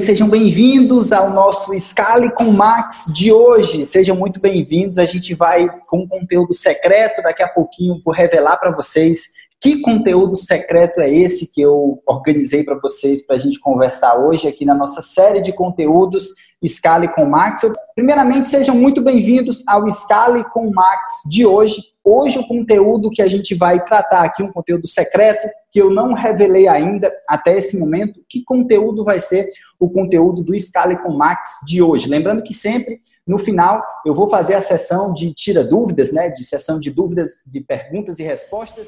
Sejam 0.00 0.28
bem-vindos 0.28 1.12
ao 1.12 1.30
nosso 1.30 1.78
Scale 1.78 2.30
com 2.30 2.44
Max 2.44 3.12
de 3.12 3.32
hoje. 3.32 3.84
Sejam 3.84 4.14
muito 4.14 4.38
bem-vindos. 4.38 4.96
A 4.98 5.04
gente 5.04 5.34
vai 5.34 5.68
com 5.86 6.00
um 6.00 6.06
conteúdo 6.06 6.54
secreto. 6.54 7.20
Daqui 7.22 7.42
a 7.42 7.48
pouquinho 7.48 8.00
vou 8.04 8.14
revelar 8.14 8.56
para 8.58 8.70
vocês 8.70 9.28
que 9.60 9.80
conteúdo 9.80 10.36
secreto 10.36 11.00
é 11.00 11.12
esse 11.12 11.52
que 11.52 11.60
eu 11.60 12.00
organizei 12.06 12.62
para 12.62 12.78
vocês 12.78 13.26
para 13.26 13.36
a 13.36 13.38
gente 13.38 13.58
conversar 13.58 14.16
hoje 14.16 14.46
aqui 14.46 14.64
na 14.64 14.74
nossa 14.74 15.02
série 15.02 15.40
de 15.40 15.52
conteúdos 15.52 16.28
Scale 16.64 17.08
com 17.08 17.24
Max. 17.24 17.62
Primeiramente, 17.94 18.48
sejam 18.48 18.74
muito 18.74 19.02
bem-vindos 19.02 19.64
ao 19.66 19.90
Scale 19.92 20.44
com 20.50 20.70
Max 20.70 21.22
de 21.28 21.44
hoje. 21.44 21.76
Hoje 22.04 22.38
o 22.38 22.46
conteúdo 22.46 23.10
que 23.10 23.20
a 23.20 23.26
gente 23.26 23.54
vai 23.54 23.84
tratar 23.84 24.22
aqui, 24.22 24.42
um 24.42 24.52
conteúdo 24.52 24.86
secreto, 24.86 25.48
que 25.70 25.80
eu 25.80 25.90
não 25.90 26.14
revelei 26.14 26.68
ainda 26.68 27.12
até 27.28 27.56
esse 27.56 27.78
momento, 27.78 28.24
que 28.28 28.44
conteúdo 28.44 29.04
vai 29.04 29.20
ser 29.20 29.50
o 29.78 29.90
conteúdo 29.90 30.42
do 30.42 30.58
Scale 30.58 30.96
com 31.02 31.12
Max 31.12 31.58
de 31.66 31.82
hoje. 31.82 32.08
Lembrando 32.08 32.42
que 32.42 32.54
sempre, 32.54 33.00
no 33.26 33.38
final, 33.38 33.82
eu 34.06 34.14
vou 34.14 34.28
fazer 34.28 34.54
a 34.54 34.62
sessão 34.62 35.12
de 35.12 35.34
tira 35.34 35.64
dúvidas, 35.64 36.12
né, 36.12 36.30
de 36.30 36.44
sessão 36.44 36.78
de 36.78 36.90
dúvidas, 36.90 37.40
de 37.44 37.60
perguntas 37.60 38.18
e 38.20 38.22
respostas. 38.22 38.86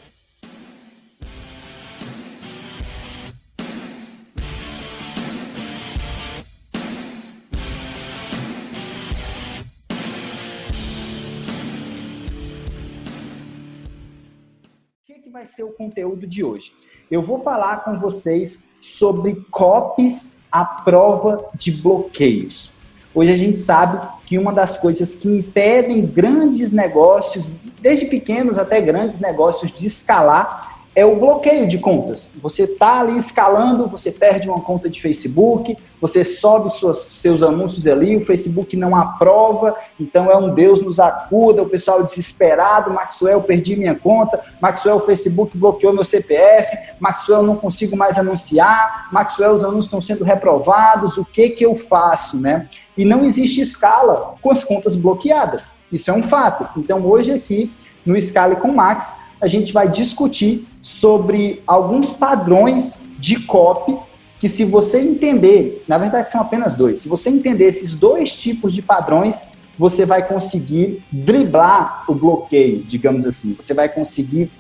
Que 15.30 15.32
vai 15.32 15.46
ser 15.46 15.62
o 15.62 15.70
conteúdo 15.70 16.26
de 16.26 16.42
hoje? 16.42 16.72
Eu 17.08 17.22
vou 17.22 17.38
falar 17.38 17.84
com 17.84 17.96
vocês 17.96 18.72
sobre 18.80 19.36
copies 19.48 20.38
à 20.50 20.64
prova 20.64 21.48
de 21.54 21.70
bloqueios. 21.70 22.72
Hoje 23.14 23.32
a 23.32 23.36
gente 23.36 23.56
sabe 23.56 24.04
que 24.26 24.36
uma 24.36 24.52
das 24.52 24.76
coisas 24.76 25.14
que 25.14 25.28
impedem 25.28 26.04
grandes 26.04 26.72
negócios, 26.72 27.54
desde 27.80 28.06
pequenos 28.06 28.59
até 28.59 28.80
grandes 28.80 29.20
negócios, 29.20 29.70
de 29.70 29.87
escalar 29.87 30.79
é 31.01 31.04
o 31.06 31.16
bloqueio 31.16 31.66
de 31.66 31.79
contas. 31.79 32.29
Você 32.37 32.65
está 32.65 33.01
ali 33.01 33.16
escalando, 33.16 33.87
você 33.87 34.12
perde 34.12 34.51
uma 34.51 34.60
conta 34.60 34.90
de 34.90 35.01
Facebook, 35.01 35.74
você 35.98 36.23
sobe 36.23 36.68
suas, 36.70 36.98
seus 36.98 37.43
anúncios 37.43 37.87
ali, 37.87 38.18
o 38.18 38.24
Facebook 38.24 38.76
não 38.76 38.95
aprova, 38.95 39.74
então 39.98 40.30
é 40.30 40.37
um 40.37 40.52
Deus 40.52 40.78
nos 40.80 41.01
acuda, 41.01 41.62
o 41.62 41.68
pessoal 41.71 42.02
desesperado, 42.02 42.93
Maxwell, 42.93 43.43
perdi 43.43 43.76
minha 43.76 43.95
conta, 43.95 44.40
Maxwell, 44.60 44.96
o 44.96 45.01
Facebook 45.01 45.56
bloqueou 45.56 45.95
meu 45.95 46.04
CPF, 46.04 46.76
Maxwell, 46.98 47.43
não 47.43 47.56
consigo 47.56 47.96
mais 47.96 48.18
anunciar, 48.18 49.09
Maxwell, 49.10 49.54
os 49.54 49.65
anúncios 49.65 49.87
estão 49.87 50.02
sendo 50.02 50.23
reprovados, 50.23 51.16
o 51.16 51.24
que 51.24 51.48
que 51.48 51.65
eu 51.65 51.74
faço, 51.74 52.38
né? 52.38 52.68
E 52.95 53.06
não 53.06 53.24
existe 53.24 53.62
escala 53.62 54.34
com 54.43 54.51
as 54.51 54.62
contas 54.62 54.96
bloqueadas, 54.96 55.80
isso 55.90 56.10
é 56.10 56.15
um 56.15 56.24
fato. 56.24 56.68
Então 56.78 57.02
hoje 57.06 57.32
aqui, 57.32 57.73
no 58.04 58.16
Escale 58.16 58.56
com 58.56 58.73
Max, 58.73 59.29
a 59.41 59.46
gente 59.46 59.73
vai 59.73 59.88
discutir 59.88 60.66
sobre 60.80 61.63
alguns 61.66 62.10
padrões 62.10 62.99
de 63.19 63.41
copy 63.41 63.96
que 64.38 64.49
se 64.49 64.65
você 64.65 64.99
entender, 65.00 65.84
na 65.87 65.99
verdade 65.99 66.31
são 66.31 66.41
apenas 66.41 66.75
dois, 66.75 67.00
se 67.00 67.09
você 67.09 67.28
entender 67.28 67.66
esses 67.66 67.94
dois 67.94 68.33
tipos 68.33 68.72
de 68.72 68.81
padrões, 68.81 69.49
você 69.78 70.05
vai 70.05 70.27
conseguir 70.27 71.03
driblar 71.11 72.05
o 72.06 72.15
bloqueio, 72.15 72.83
digamos 72.84 73.27
assim. 73.27 73.55
Você 73.55 73.72
vai 73.72 73.88
conseguir 73.88 74.50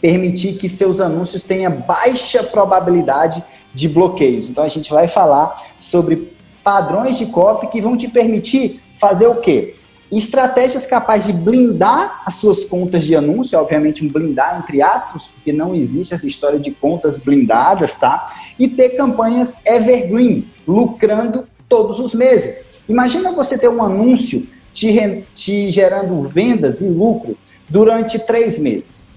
permitir 0.00 0.54
que 0.54 0.68
seus 0.68 1.00
anúncios 1.00 1.42
tenham 1.42 1.72
baixa 1.72 2.42
probabilidade 2.42 3.42
de 3.74 3.88
bloqueios. 3.88 4.48
Então 4.48 4.62
a 4.62 4.68
gente 4.68 4.90
vai 4.90 5.08
falar 5.08 5.62
sobre 5.78 6.32
padrões 6.62 7.16
de 7.16 7.26
copy 7.26 7.68
que 7.68 7.80
vão 7.80 7.96
te 7.96 8.08
permitir 8.08 8.82
fazer 8.96 9.26
o 9.26 9.36
quê? 9.36 9.76
Estratégias 10.18 10.86
capazes 10.86 11.26
de 11.26 11.32
blindar 11.32 12.22
as 12.26 12.34
suas 12.34 12.64
contas 12.64 13.04
de 13.04 13.14
anúncio, 13.14 13.58
obviamente 13.58 14.04
um 14.04 14.08
blindar 14.08 14.58
entre 14.58 14.82
aspas, 14.82 15.28
porque 15.28 15.52
não 15.52 15.74
existe 15.74 16.14
essa 16.14 16.26
história 16.26 16.58
de 16.58 16.72
contas 16.72 17.16
blindadas, 17.16 17.96
tá? 17.96 18.34
E 18.58 18.66
ter 18.66 18.90
campanhas 18.90 19.64
evergreen, 19.64 20.48
lucrando 20.66 21.46
todos 21.68 22.00
os 22.00 22.12
meses. 22.12 22.66
Imagina 22.88 23.30
você 23.30 23.56
ter 23.56 23.68
um 23.68 23.82
anúncio 23.82 24.48
te, 24.72 25.24
te 25.34 25.70
gerando 25.70 26.22
vendas 26.22 26.80
e 26.80 26.88
lucro 26.88 27.36
durante 27.68 28.18
três 28.18 28.58
meses. 28.58 29.08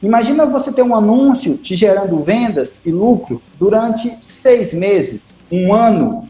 Imagina 0.00 0.46
você 0.46 0.72
ter 0.72 0.82
um 0.82 0.94
anúncio 0.94 1.56
te 1.56 1.74
gerando 1.76 2.22
vendas 2.22 2.84
e 2.84 2.90
lucro 2.90 3.40
durante 3.58 4.18
seis 4.20 4.74
meses, 4.74 5.36
um 5.50 5.72
ano. 5.72 6.28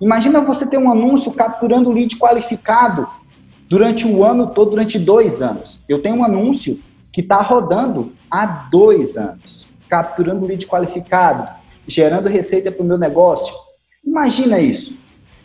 Imagina 0.00 0.40
você 0.40 0.66
ter 0.66 0.78
um 0.78 0.90
anúncio 0.90 1.30
capturando 1.32 1.92
lead 1.92 2.16
qualificado 2.16 3.08
durante 3.72 4.06
o 4.06 4.22
ano 4.22 4.48
todo, 4.48 4.72
durante 4.72 4.98
dois 4.98 5.40
anos. 5.40 5.80
Eu 5.88 6.02
tenho 6.02 6.16
um 6.16 6.24
anúncio 6.24 6.78
que 7.10 7.22
está 7.22 7.40
rodando 7.40 8.12
há 8.30 8.44
dois 8.44 9.16
anos, 9.16 9.66
capturando 9.88 10.44
lead 10.44 10.66
qualificado, 10.66 11.50
gerando 11.86 12.28
receita 12.28 12.70
para 12.70 12.82
o 12.82 12.86
meu 12.86 12.98
negócio. 12.98 13.54
Imagina 14.04 14.60
isso. 14.60 14.94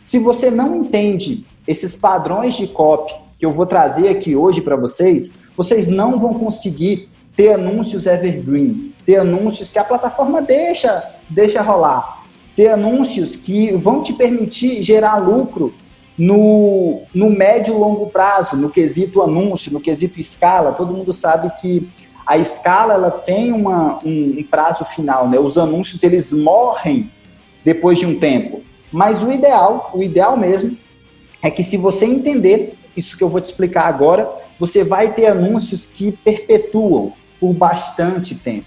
Se 0.02 0.20
você 0.20 0.52
não 0.52 0.76
entende 0.76 1.46
esses 1.66 1.96
padrões 1.96 2.56
de 2.56 2.68
copy 2.68 3.14
que 3.40 3.46
eu 3.46 3.54
vou 3.54 3.66
trazer 3.66 4.10
aqui 4.10 4.36
hoje 4.36 4.60
para 4.60 4.76
vocês, 4.76 5.36
vocês 5.56 5.88
não 5.88 6.20
vão 6.20 6.34
conseguir 6.34 7.08
ter 7.34 7.54
anúncios 7.54 8.06
evergreen, 8.06 8.94
ter 9.06 9.22
anúncios 9.22 9.72
que 9.72 9.80
a 9.80 9.86
plataforma 9.86 10.42
deixa, 10.42 11.02
deixa 11.30 11.62
rolar, 11.62 12.24
ter 12.58 12.68
anúncios 12.68 13.38
que 13.38 13.74
vão 13.78 14.04
te 14.04 14.12
permitir 14.12 14.84
gerar 14.84 15.16
lucro 15.16 15.74
no, 16.18 17.04
no 17.14 17.30
médio 17.30 17.76
e 17.76 17.78
longo 17.78 18.08
prazo, 18.08 18.58
no 18.58 18.70
quesito 18.70 19.22
anúncio, 19.22 19.72
no 19.72 19.80
quesito 19.80 20.20
escala, 20.20 20.74
todo 20.74 20.94
mundo 20.94 21.14
sabe 21.14 21.52
que 21.62 21.88
a 22.26 22.38
escala 22.38 22.96
ela 22.96 23.12
tem 23.12 23.54
uma, 23.54 24.00
um, 24.04 24.38
um 24.40 24.44
prazo 24.44 24.84
final, 24.84 25.30
né? 25.30 25.40
Os 25.40 25.58
anúncios 25.58 26.04
eles 26.04 26.34
morrem 26.34 27.12
depois 27.64 28.00
de 28.00 28.06
um 28.06 28.20
tempo. 28.20 28.62
Mas 28.92 29.22
o 29.22 29.32
ideal, 29.32 29.92
o 29.94 30.02
ideal 30.02 30.36
mesmo, 30.36 30.76
é 31.42 31.52
que 31.52 31.64
se 31.64 31.78
você 31.78 32.06
entender 32.06 32.78
isso 32.96 33.16
que 33.16 33.24
eu 33.24 33.30
vou 33.30 33.40
te 33.40 33.46
explicar 33.46 33.86
agora, 33.86 34.28
você 34.60 34.84
vai 34.84 35.14
ter 35.14 35.28
anúncios 35.28 35.86
que 35.86 36.12
perpetuam 36.12 37.14
por 37.40 37.54
bastante 37.54 38.34
tempo. 38.34 38.66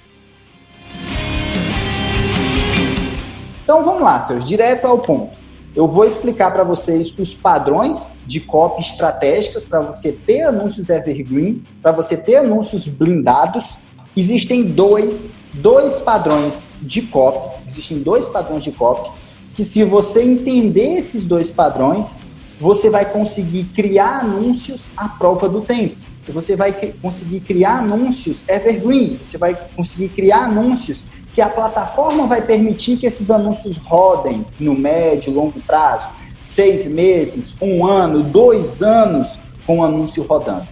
Então 3.65 3.84
vamos 3.84 4.03
lá, 4.03 4.21
senhores, 4.21 4.47
direto 4.47 4.87
ao 4.87 4.99
ponto 4.99 5.40
eu 5.75 5.86
vou 5.86 6.04
explicar 6.04 6.50
para 6.53 6.64
vocês 6.64 7.14
os 7.19 7.34
padrões 7.34 8.06
de 8.26 8.41
copy 8.41 8.81
estratégicas 8.82 9.64
para 9.64 9.81
você 9.81 10.12
ter 10.12 10.42
anúncios 10.42 10.88
evergreen, 10.88 11.62
para 11.81 11.92
você 11.92 12.16
ter 12.16 12.36
anúncios 12.36 12.86
blindados. 12.88 13.78
Existem 14.16 14.64
dois, 14.64 15.28
dois 15.54 16.00
padrões 16.00 16.70
de 16.82 17.03
copy, 17.03 17.60
existem 17.66 17.98
dois 17.98 18.26
padrões 18.26 18.64
de 18.64 18.72
copy 18.72 19.10
que 19.54 19.64
se 19.64 19.84
você 19.84 20.22
entender 20.22 20.98
esses 20.98 21.22
dois 21.22 21.50
padrões, 21.50 22.19
você 22.60 22.88
vai 22.88 23.10
conseguir 23.10 23.64
criar 23.75 24.20
anúncios 24.20 24.82
à 24.97 25.08
prova 25.08 25.48
do 25.48 25.60
tempo. 25.60 25.97
Você 26.28 26.54
vai 26.54 26.72
conseguir 27.02 27.41
criar 27.41 27.78
anúncios 27.78 28.44
evergreen, 28.48 29.19
você 29.22 29.37
vai 29.37 29.58
conseguir 29.75 30.08
criar 30.10 30.44
anúncios 30.44 31.04
que 31.41 31.43
a 31.43 31.49
plataforma 31.49 32.27
vai 32.27 32.43
permitir 32.43 32.99
que 32.99 33.06
esses 33.06 33.31
anúncios 33.31 33.78
rodem 33.78 34.45
no 34.59 34.75
médio, 34.75 35.33
longo 35.33 35.59
prazo, 35.62 36.06
seis 36.39 36.87
meses, 36.87 37.55
um 37.62 37.87
ano, 37.87 38.23
dois 38.23 38.83
anos 38.83 39.39
com 39.67 39.79
o 39.79 39.83
anúncio 39.83 40.23
rodando. 40.23 40.69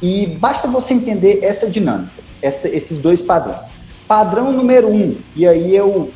E 0.00 0.24
basta 0.38 0.68
você 0.68 0.94
entender 0.94 1.40
essa 1.42 1.68
dinâmica, 1.68 2.12
essa, 2.40 2.68
esses 2.68 2.98
dois 2.98 3.22
padrões. 3.22 3.70
Padrão 4.06 4.52
número 4.52 4.86
um, 4.86 5.16
e 5.34 5.44
aí 5.48 5.74
eu, 5.74 6.10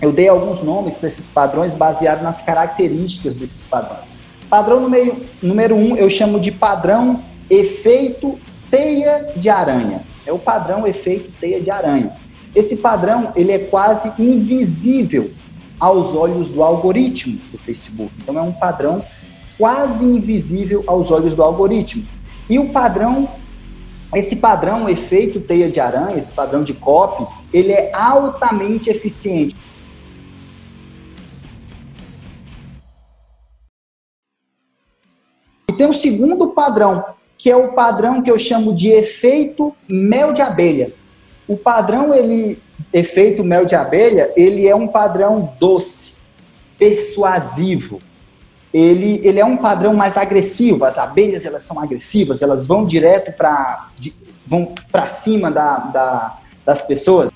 eu 0.00 0.12
dei 0.12 0.30
alguns 0.30 0.62
nomes 0.62 0.94
para 0.94 1.08
esses 1.08 1.26
padrões 1.26 1.74
baseado 1.74 2.22
nas 2.22 2.40
características 2.40 3.34
desses 3.34 3.66
padrões. 3.66 4.16
Padrão 4.48 4.80
número, 4.80 5.20
número 5.42 5.76
um 5.76 5.94
eu 5.94 6.08
chamo 6.08 6.40
de 6.40 6.50
padrão 6.50 7.20
efeito 7.50 8.40
teia 8.70 9.30
de 9.36 9.50
aranha. 9.50 10.00
É 10.24 10.32
o 10.32 10.38
padrão 10.38 10.86
efeito 10.86 11.30
teia 11.38 11.60
de 11.60 11.70
aranha. 11.70 12.16
Esse 12.54 12.76
padrão 12.76 13.32
ele 13.36 13.52
é 13.52 13.58
quase 13.58 14.12
invisível 14.20 15.30
aos 15.78 16.14
olhos 16.14 16.50
do 16.50 16.62
algoritmo 16.62 17.40
do 17.50 17.58
Facebook. 17.58 18.12
Então 18.18 18.38
é 18.38 18.42
um 18.42 18.52
padrão 18.52 19.02
quase 19.56 20.04
invisível 20.04 20.82
aos 20.86 21.10
olhos 21.10 21.34
do 21.34 21.42
algoritmo. 21.42 22.06
E 22.48 22.58
o 22.58 22.70
padrão, 22.70 23.28
esse 24.14 24.36
padrão 24.36 24.88
efeito 24.88 25.40
teia 25.40 25.70
de 25.70 25.78
aranha, 25.78 26.18
esse 26.18 26.32
padrão 26.32 26.64
de 26.64 26.74
copy, 26.74 27.26
ele 27.52 27.72
é 27.72 27.94
altamente 27.94 28.90
eficiente. 28.90 29.56
E 35.68 35.72
tem 35.72 35.86
um 35.86 35.92
segundo 35.92 36.48
padrão, 36.48 37.04
que 37.38 37.50
é 37.50 37.56
o 37.56 37.72
padrão 37.72 38.20
que 38.20 38.30
eu 38.30 38.38
chamo 38.38 38.74
de 38.74 38.88
efeito 38.88 39.74
mel 39.88 40.32
de 40.32 40.42
abelha. 40.42 40.99
O 41.50 41.56
padrão, 41.56 42.14
ele, 42.14 42.62
efeito 42.92 43.42
mel 43.42 43.66
de 43.66 43.74
abelha, 43.74 44.32
ele 44.36 44.68
é 44.68 44.76
um 44.76 44.86
padrão 44.86 45.52
doce. 45.58 46.20
persuasivo. 46.78 47.98
Ele, 48.72 49.20
ele 49.24 49.40
é 49.40 49.44
um 49.44 49.56
padrão 49.56 49.92
mais 49.92 50.16
agressivo. 50.16 50.84
As 50.84 50.96
abelhas 50.96 51.44
elas 51.44 51.64
são 51.64 51.80
agressivas, 51.80 52.40
elas 52.40 52.66
vão 52.66 52.84
direto 52.84 53.32
para 53.32 53.88
vão 54.46 54.72
para 54.92 55.08
cima 55.08 55.50
da, 55.50 55.78
da, 55.78 56.38
das 56.64 56.82
pessoas. 56.82 57.29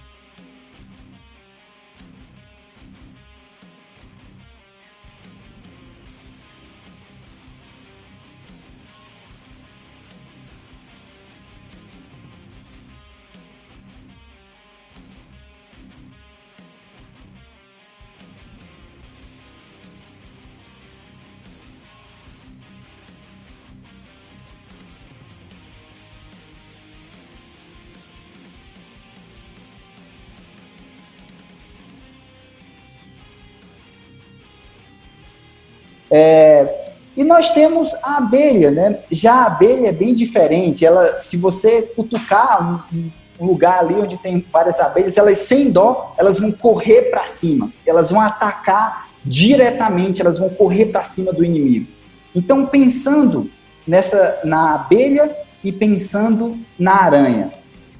É, 36.16 36.92
e 37.16 37.24
nós 37.24 37.50
temos 37.50 37.92
a 38.00 38.18
abelha, 38.18 38.70
né? 38.70 39.00
Já 39.10 39.34
a 39.34 39.46
abelha 39.46 39.88
é 39.88 39.92
bem 39.92 40.14
diferente. 40.14 40.86
Ela, 40.86 41.18
se 41.18 41.36
você 41.36 41.82
cutucar 41.82 42.86
um, 42.94 43.10
lugar 43.44 43.80
ali 43.80 43.94
onde 43.94 44.16
tem 44.18 44.44
várias 44.52 44.78
abelhas, 44.78 45.16
elas 45.16 45.38
sem 45.38 45.72
dó, 45.72 46.14
elas 46.16 46.38
vão 46.38 46.52
correr 46.52 47.10
para 47.10 47.26
cima. 47.26 47.72
Elas 47.84 48.12
vão 48.12 48.20
atacar 48.20 49.08
diretamente, 49.24 50.22
elas 50.22 50.38
vão 50.38 50.50
correr 50.50 50.86
para 50.86 51.02
cima 51.02 51.32
do 51.32 51.44
inimigo. 51.44 51.88
Então, 52.32 52.64
pensando 52.66 53.50
nessa 53.84 54.38
na 54.44 54.74
abelha 54.74 55.36
e 55.64 55.72
pensando 55.72 56.56
na 56.78 57.02
aranha, 57.02 57.52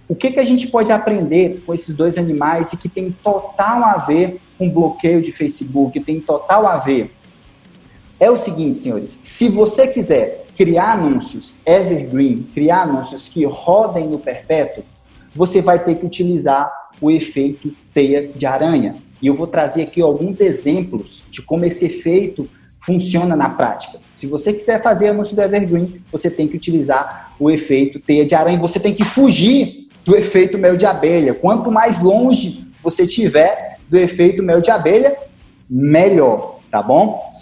o 0.08 0.14
que, 0.14 0.30
que 0.30 0.38
a 0.38 0.44
gente 0.44 0.68
pode 0.68 0.92
aprender 0.92 1.64
com 1.66 1.74
esses 1.74 1.96
dois 1.96 2.16
animais 2.16 2.72
e 2.72 2.76
que 2.76 2.88
tem 2.88 3.10
total 3.10 3.82
a 3.82 3.96
ver 3.98 4.40
com 4.56 4.70
bloqueio 4.70 5.20
de 5.20 5.32
Facebook, 5.32 5.98
tem 5.98 6.20
total 6.20 6.64
a 6.64 6.78
ver 6.78 7.12
é 8.18 8.30
o 8.30 8.36
seguinte, 8.36 8.78
senhores: 8.78 9.18
se 9.22 9.48
você 9.48 9.88
quiser 9.88 10.44
criar 10.56 10.92
anúncios 10.92 11.56
evergreen, 11.66 12.46
criar 12.54 12.82
anúncios 12.82 13.28
que 13.28 13.44
rodem 13.44 14.08
no 14.08 14.18
perpétuo, 14.18 14.84
você 15.34 15.60
vai 15.60 15.82
ter 15.82 15.96
que 15.96 16.06
utilizar 16.06 16.70
o 17.00 17.10
efeito 17.10 17.74
teia 17.92 18.28
de 18.28 18.46
aranha. 18.46 18.96
E 19.20 19.26
eu 19.26 19.34
vou 19.34 19.46
trazer 19.46 19.82
aqui 19.82 20.00
alguns 20.00 20.40
exemplos 20.40 21.24
de 21.30 21.42
como 21.42 21.64
esse 21.64 21.86
efeito 21.86 22.48
funciona 22.78 23.34
na 23.34 23.48
prática. 23.48 23.98
Se 24.12 24.26
você 24.26 24.52
quiser 24.52 24.82
fazer 24.82 25.08
anúncios 25.08 25.38
evergreen, 25.38 26.02
você 26.12 26.30
tem 26.30 26.46
que 26.46 26.56
utilizar 26.56 27.34
o 27.40 27.50
efeito 27.50 27.98
teia 27.98 28.26
de 28.26 28.34
aranha. 28.34 28.58
Você 28.58 28.78
tem 28.78 28.92
que 28.92 29.02
fugir 29.02 29.88
do 30.04 30.14
efeito 30.14 30.58
mel 30.58 30.76
de 30.76 30.84
abelha. 30.84 31.32
Quanto 31.32 31.72
mais 31.72 32.02
longe 32.02 32.66
você 32.82 33.06
tiver 33.06 33.78
do 33.88 33.96
efeito 33.96 34.42
mel 34.42 34.60
de 34.60 34.70
abelha, 34.70 35.16
melhor, 35.68 36.60
tá 36.70 36.82
bom? 36.82 37.33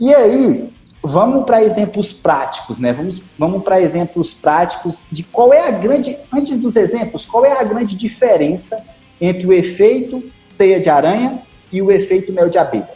E 0.00 0.12
aí, 0.12 0.70
vamos 1.02 1.44
para 1.44 1.62
exemplos 1.62 2.12
práticos, 2.12 2.78
né? 2.78 2.92
Vamos, 2.92 3.22
vamos 3.38 3.62
para 3.62 3.80
exemplos 3.80 4.34
práticos 4.34 5.04
de 5.10 5.22
qual 5.22 5.52
é 5.52 5.68
a 5.68 5.70
grande, 5.70 6.16
antes 6.32 6.56
dos 6.58 6.76
exemplos, 6.76 7.26
qual 7.26 7.44
é 7.44 7.52
a 7.52 7.62
grande 7.62 7.96
diferença 7.96 8.84
entre 9.20 9.46
o 9.46 9.52
efeito 9.52 10.22
teia 10.56 10.80
de 10.80 10.88
aranha 10.88 11.42
e 11.70 11.82
o 11.82 11.90
efeito 11.90 12.32
mel 12.32 12.48
de 12.48 12.58
abelha. 12.58 12.90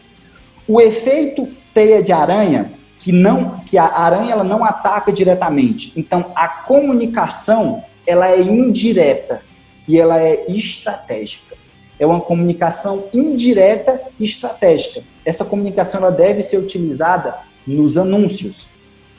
O 0.66 0.80
efeito 0.80 1.48
teia 1.72 2.02
de 2.02 2.12
aranha, 2.12 2.72
que 2.98 3.12
não, 3.12 3.60
que 3.60 3.78
a 3.78 3.86
aranha 3.86 4.32
ela 4.32 4.44
não 4.44 4.64
ataca 4.64 5.12
diretamente. 5.12 5.92
Então, 5.96 6.32
a 6.34 6.48
comunicação 6.48 7.82
ela 8.06 8.28
é 8.28 8.40
indireta 8.40 9.42
e 9.86 9.98
ela 9.98 10.20
é 10.20 10.46
estratégica 10.48 11.57
é 11.98 12.06
uma 12.06 12.20
comunicação 12.20 13.04
indireta 13.12 14.00
e 14.18 14.24
estratégica. 14.24 15.02
Essa 15.24 15.44
comunicação 15.44 16.00
ela 16.00 16.10
deve 16.10 16.42
ser 16.42 16.58
utilizada 16.58 17.34
nos 17.66 17.98
anúncios. 17.98 18.66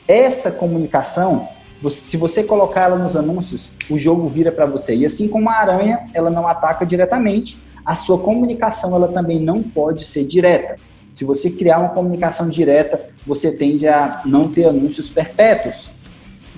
Essa 0.08 0.50
comunicação, 0.50 1.48
se 1.88 2.16
você 2.16 2.42
colocar 2.42 2.82
ela 2.82 2.96
nos 2.96 3.16
anúncios, 3.16 3.68
o 3.90 3.98
jogo 3.98 4.28
vira 4.28 4.50
para 4.50 4.66
você. 4.66 4.94
E 4.94 5.04
assim 5.04 5.28
como 5.28 5.50
a 5.50 5.54
aranha, 5.54 6.06
ela 6.14 6.30
não 6.30 6.48
ataca 6.48 6.86
diretamente, 6.86 7.58
a 7.84 7.94
sua 7.94 8.18
comunicação 8.18 8.94
ela 8.94 9.08
também 9.08 9.38
não 9.40 9.62
pode 9.62 10.04
ser 10.04 10.24
direta. 10.24 10.76
Se 11.12 11.24
você 11.24 11.50
criar 11.50 11.78
uma 11.78 11.90
comunicação 11.90 12.48
direta, 12.48 13.10
você 13.26 13.56
tende 13.56 13.86
a 13.86 14.22
não 14.24 14.48
ter 14.48 14.64
anúncios 14.66 15.08
perpétuos. 15.08 15.90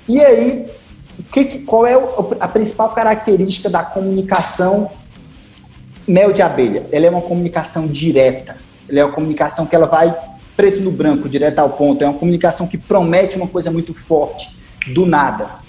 E 0.08 0.20
aí, 0.20 0.66
que, 1.32 1.60
qual 1.60 1.86
é 1.86 1.94
a 2.38 2.48
principal 2.48 2.90
característica 2.90 3.68
da 3.70 3.82
comunicação 3.82 4.90
mel 6.06 6.32
de 6.32 6.42
abelha, 6.42 6.86
ela 6.90 7.06
é 7.06 7.10
uma 7.10 7.22
comunicação 7.22 7.86
direta. 7.86 8.56
Ela 8.88 9.00
é 9.00 9.04
uma 9.04 9.12
comunicação 9.12 9.66
que 9.66 9.74
ela 9.74 9.86
vai 9.86 10.14
preto 10.56 10.80
no 10.80 10.90
branco, 10.90 11.28
direto 11.28 11.58
ao 11.58 11.70
ponto. 11.70 12.02
É 12.02 12.06
uma 12.06 12.18
comunicação 12.18 12.66
que 12.66 12.76
promete 12.76 13.36
uma 13.36 13.48
coisa 13.48 13.70
muito 13.70 13.94
forte, 13.94 14.56
do 14.92 15.06
nada. 15.06 15.62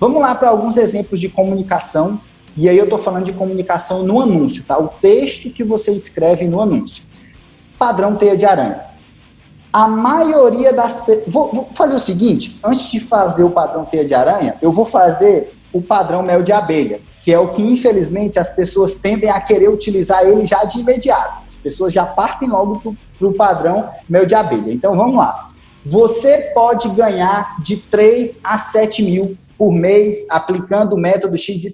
Vamos 0.00 0.20
lá 0.20 0.34
para 0.34 0.50
alguns 0.50 0.76
exemplos 0.76 1.18
de 1.18 1.30
comunicação 1.30 2.20
e 2.56 2.68
aí 2.68 2.78
eu 2.78 2.84
estou 2.84 2.98
falando 2.98 3.24
de 3.24 3.32
comunicação 3.32 4.04
no 4.04 4.20
anúncio, 4.20 4.62
tá? 4.62 4.78
O 4.78 4.88
texto 4.88 5.50
que 5.50 5.64
você 5.64 5.92
escreve 5.92 6.46
no 6.46 6.60
anúncio. 6.60 7.04
Padrão 7.78 8.14
teia 8.14 8.36
de 8.36 8.46
aranha. 8.46 8.80
A 9.72 9.88
maioria 9.88 10.72
das. 10.72 11.04
Vou, 11.26 11.50
vou 11.52 11.68
fazer 11.74 11.96
o 11.96 12.00
seguinte: 12.00 12.58
antes 12.62 12.90
de 12.90 13.00
fazer 13.00 13.42
o 13.42 13.50
padrão 13.50 13.84
teia 13.84 14.04
de 14.04 14.14
aranha, 14.14 14.56
eu 14.62 14.70
vou 14.70 14.84
fazer 14.84 15.52
o 15.72 15.82
padrão 15.82 16.22
mel 16.22 16.42
de 16.42 16.52
abelha, 16.52 17.00
que 17.24 17.32
é 17.32 17.38
o 17.38 17.48
que 17.48 17.60
infelizmente 17.60 18.38
as 18.38 18.54
pessoas 18.54 19.00
tendem 19.00 19.28
a 19.28 19.40
querer 19.40 19.68
utilizar 19.68 20.24
ele 20.24 20.46
já 20.46 20.62
de 20.64 20.78
imediato. 20.78 21.42
As 21.48 21.56
pessoas 21.56 21.92
já 21.92 22.06
partem 22.06 22.48
logo 22.48 22.96
para 23.18 23.26
o 23.26 23.34
padrão 23.34 23.90
mel 24.08 24.24
de 24.24 24.36
abelha. 24.36 24.72
Então 24.72 24.96
vamos 24.96 25.16
lá. 25.16 25.50
Você 25.84 26.52
pode 26.54 26.88
ganhar 26.90 27.56
de 27.60 27.76
3 27.76 28.40
a 28.44 28.58
7 28.60 29.02
mil 29.02 29.36
por 29.58 29.72
mês 29.72 30.24
aplicando 30.30 30.94
o 30.94 30.98
método 30.98 31.36
XYZ. 31.36 31.72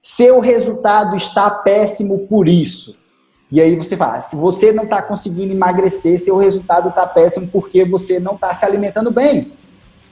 Seu 0.00 0.40
resultado 0.40 1.16
está 1.16 1.50
péssimo 1.50 2.26
por 2.26 2.48
isso. 2.48 2.98
E 3.50 3.60
aí 3.60 3.76
você 3.76 3.96
fala, 3.96 4.20
se 4.20 4.36
você 4.36 4.72
não 4.72 4.84
está 4.84 5.00
conseguindo 5.00 5.52
emagrecer, 5.52 6.20
seu 6.20 6.36
resultado 6.36 6.90
está 6.90 7.06
péssimo 7.06 7.48
porque 7.48 7.84
você 7.84 8.20
não 8.20 8.34
está 8.34 8.54
se 8.54 8.64
alimentando 8.64 9.10
bem. 9.10 9.52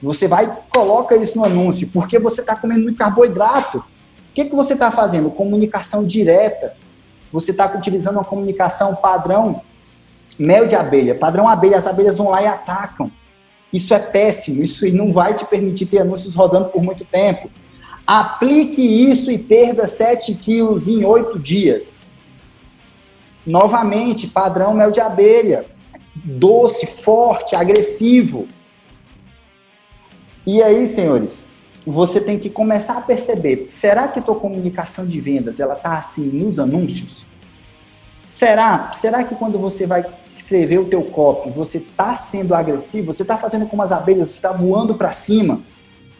Você 0.01 0.27
vai 0.27 0.55
coloca 0.73 1.15
isso 1.15 1.37
no 1.37 1.45
anúncio, 1.45 1.89
porque 1.91 2.19
você 2.19 2.41
está 2.41 2.55
comendo 2.55 2.83
muito 2.83 2.97
carboidrato. 2.97 3.79
O 3.79 3.83
que, 4.33 4.45
que 4.45 4.55
você 4.55 4.73
está 4.73 4.91
fazendo? 4.91 5.31
Comunicação 5.31 6.03
direta. 6.05 6.75
Você 7.31 7.51
está 7.51 7.71
utilizando 7.75 8.15
uma 8.15 8.23
comunicação 8.23 8.95
padrão 8.95 9.61
mel 10.37 10.67
de 10.67 10.75
abelha. 10.75 11.15
Padrão 11.15 11.47
abelha, 11.47 11.77
as 11.77 11.87
abelhas 11.87 12.17
vão 12.17 12.29
lá 12.29 12.41
e 12.41 12.47
atacam. 12.47 13.11
Isso 13.71 13.93
é 13.93 13.99
péssimo, 13.99 14.63
isso 14.63 14.87
não 14.95 15.11
vai 15.11 15.33
te 15.33 15.45
permitir 15.45 15.87
ter 15.87 15.99
anúncios 15.99 16.35
rodando 16.35 16.69
por 16.69 16.81
muito 16.81 17.03
tempo. 17.03 17.49
Aplique 18.07 18.81
isso 18.81 19.29
e 19.29 19.37
perda 19.37 19.85
7 19.85 20.33
quilos 20.35 20.87
em 20.87 21.03
8 21.03 21.37
dias. 21.37 21.99
Novamente, 23.45 24.27
padrão 24.27 24.73
mel 24.73 24.91
de 24.91 25.01
abelha. 25.01 25.65
Doce, 26.15 26.87
forte, 26.87 27.53
agressivo. 27.53 28.47
E 30.45 30.63
aí, 30.63 30.87
senhores, 30.87 31.47
você 31.85 32.21
tem 32.21 32.39
que 32.39 32.49
começar 32.49 32.97
a 32.97 33.01
perceber, 33.01 33.65
será 33.67 34.07
que 34.07 34.21
tua 34.21 34.35
comunicação 34.35 35.05
de 35.05 35.19
vendas, 35.19 35.59
ela 35.59 35.75
tá 35.75 35.97
assim 35.97 36.27
nos 36.27 36.59
anúncios? 36.59 37.25
Será? 38.29 38.93
Será 38.93 39.23
que 39.25 39.35
quando 39.35 39.57
você 39.57 39.85
vai 39.85 40.05
escrever 40.29 40.79
o 40.79 40.85
teu 40.85 41.03
copy, 41.03 41.51
você 41.51 41.79
tá 41.79 42.15
sendo 42.15 42.55
agressivo, 42.55 43.13
você 43.13 43.25
tá 43.25 43.37
fazendo 43.37 43.67
como 43.67 43.81
as 43.81 43.91
abelhas, 43.91 44.29
você 44.29 44.35
está 44.35 44.51
voando 44.51 44.95
para 44.95 45.11
cima? 45.11 45.61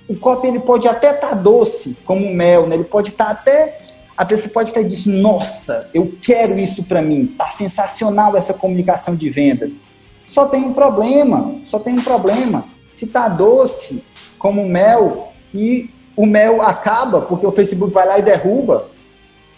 O 0.08 0.16
copo 0.16 0.48
ele 0.48 0.60
pode 0.60 0.88
até 0.88 1.12
estar 1.12 1.30
tá 1.30 1.36
doce, 1.36 1.98
como 2.06 2.34
mel, 2.34 2.68
né? 2.68 2.76
Ele 2.76 2.84
pode 2.84 3.10
estar 3.10 3.26
tá 3.26 3.32
até 3.32 3.78
a 4.18 4.26
pessoa 4.26 4.52
pode 4.52 4.70
estar 4.70 4.82
dizendo, 4.82 5.18
nossa, 5.20 5.92
eu 5.94 6.12
quero 6.24 6.58
isso 6.58 6.84
para 6.84 7.04
mim, 7.04 7.28
tá 7.38 7.52
sensacional 7.52 8.36
essa 8.36 8.52
comunicação 8.52 9.16
de 9.16 9.30
vendas. 9.30 9.80
Só 10.26 10.48
tem 10.48 10.64
um 10.64 10.74
problema, 10.74 11.56
só 11.64 11.78
tem 11.78 11.94
um 11.94 12.02
problema. 12.02 12.66
Se 12.90 13.08
tá 13.08 13.28
doce 13.28 14.04
como 14.40 14.68
mel 14.68 15.32
e 15.54 15.92
o 16.16 16.26
mel 16.26 16.64
acaba 16.64 17.22
porque 17.22 17.46
o 17.46 17.52
Facebook 17.52 17.94
vai 17.94 18.08
lá 18.08 18.18
e 18.18 18.24
derruba, 18.24 18.90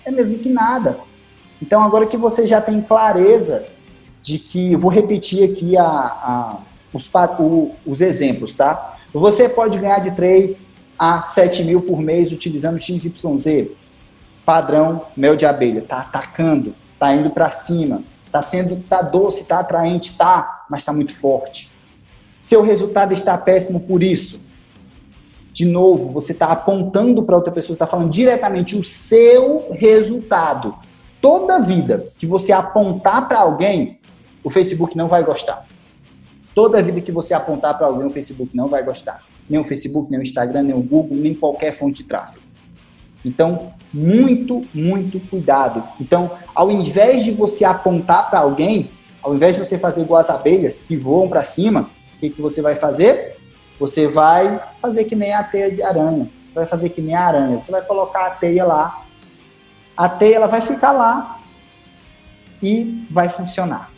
é 0.03 0.11
mesmo 0.11 0.37
que 0.37 0.49
nada. 0.49 0.99
Então, 1.61 1.81
agora 1.81 2.05
que 2.05 2.17
você 2.17 2.45
já 2.45 2.59
tem 2.59 2.81
clareza 2.81 3.65
de 4.21 4.37
que, 4.37 4.75
vou 4.75 4.91
repetir 4.91 5.49
aqui 5.49 5.77
a, 5.77 5.85
a 5.85 6.57
os, 6.93 7.09
o, 7.39 7.71
os 7.85 8.01
exemplos, 8.01 8.55
tá? 8.55 8.97
Você 9.13 9.49
pode 9.49 9.77
ganhar 9.79 9.99
de 9.99 10.11
3 10.11 10.67
a 10.97 11.23
7 11.23 11.63
mil 11.63 11.81
por 11.81 11.99
mês 11.99 12.31
utilizando 12.31 12.79
XYZ, 12.79 13.69
padrão 14.45 15.05
mel 15.15 15.35
de 15.35 15.45
abelha, 15.45 15.81
tá 15.81 15.99
atacando, 15.99 16.75
tá 16.99 17.13
indo 17.13 17.29
para 17.31 17.49
cima, 17.49 18.03
tá 18.31 18.41
sendo, 18.43 18.83
tá 18.87 19.01
doce, 19.01 19.45
tá 19.45 19.59
atraente, 19.59 20.15
tá, 20.15 20.65
mas 20.69 20.83
tá 20.83 20.93
muito 20.93 21.13
forte. 21.13 21.71
Seu 22.39 22.61
resultado 22.61 23.13
está 23.13 23.37
péssimo 23.37 23.79
por 23.79 24.03
isso. 24.03 24.47
De 25.51 25.65
novo, 25.65 26.11
você 26.11 26.31
está 26.31 26.47
apontando 26.47 27.23
para 27.23 27.35
outra 27.35 27.51
pessoa, 27.51 27.75
está 27.75 27.87
falando 27.87 28.11
diretamente 28.11 28.75
o 28.75 28.83
seu 28.83 29.69
resultado. 29.71 30.75
Toda 31.19 31.59
vida 31.59 32.07
que 32.17 32.27
você 32.27 32.51
apontar 32.51 33.27
para 33.27 33.39
alguém, 33.39 33.99
o 34.43 34.49
Facebook 34.49 34.95
não 34.95 35.07
vai 35.07 35.23
gostar. 35.23 35.65
Toda 36.59 36.83
vida 36.83 36.99
que 36.99 37.09
você 37.09 37.33
apontar 37.33 37.77
para 37.77 37.87
alguém, 37.87 38.05
o 38.05 38.09
Facebook 38.09 38.53
não 38.53 38.67
vai 38.67 38.83
gostar. 38.83 39.23
Nem 39.49 39.57
o 39.61 39.63
Facebook, 39.63 40.11
nem 40.11 40.19
o 40.19 40.23
Instagram, 40.23 40.63
nem 40.63 40.75
o 40.75 40.81
Google, 40.81 41.15
nem 41.15 41.33
qualquer 41.33 41.71
fonte 41.71 42.03
de 42.03 42.09
tráfego. 42.09 42.43
Então, 43.23 43.71
muito, 43.93 44.59
muito 44.73 45.21
cuidado. 45.29 45.81
Então, 46.01 46.31
ao 46.53 46.69
invés 46.69 47.23
de 47.23 47.31
você 47.31 47.63
apontar 47.63 48.29
para 48.29 48.39
alguém, 48.39 48.91
ao 49.23 49.33
invés 49.33 49.53
de 49.53 49.61
você 49.61 49.77
fazer 49.77 50.01
igual 50.01 50.19
as 50.19 50.29
abelhas 50.29 50.81
que 50.81 50.97
voam 50.97 51.29
para 51.29 51.45
cima, 51.45 51.89
o 52.17 52.19
que, 52.19 52.29
que 52.29 52.41
você 52.41 52.61
vai 52.61 52.75
fazer? 52.75 53.37
Você 53.79 54.05
vai 54.05 54.61
fazer 54.81 55.05
que 55.05 55.15
nem 55.15 55.33
a 55.33 55.41
teia 55.41 55.71
de 55.71 55.81
aranha. 55.81 56.29
Você 56.47 56.55
vai 56.55 56.65
fazer 56.65 56.89
que 56.89 57.01
nem 57.01 57.15
a 57.15 57.25
aranha. 57.25 57.61
Você 57.61 57.71
vai 57.71 57.83
colocar 57.83 58.25
a 58.25 58.31
teia 58.31 58.65
lá. 58.65 59.01
A 59.95 60.09
teia 60.09 60.35
ela 60.35 60.47
vai 60.47 60.59
ficar 60.59 60.91
lá 60.91 61.39
e 62.61 63.07
vai 63.09 63.29
funcionar. 63.29 63.89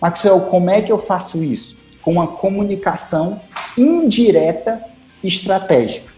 Maxwell, 0.00 0.40
como 0.40 0.70
é 0.70 0.80
que 0.80 0.90
eu 0.90 0.98
faço 0.98 1.44
isso? 1.44 1.86
Com 2.08 2.12
uma 2.12 2.26
comunicação 2.26 3.38
indireta 3.76 4.82
estratégica. 5.22 6.10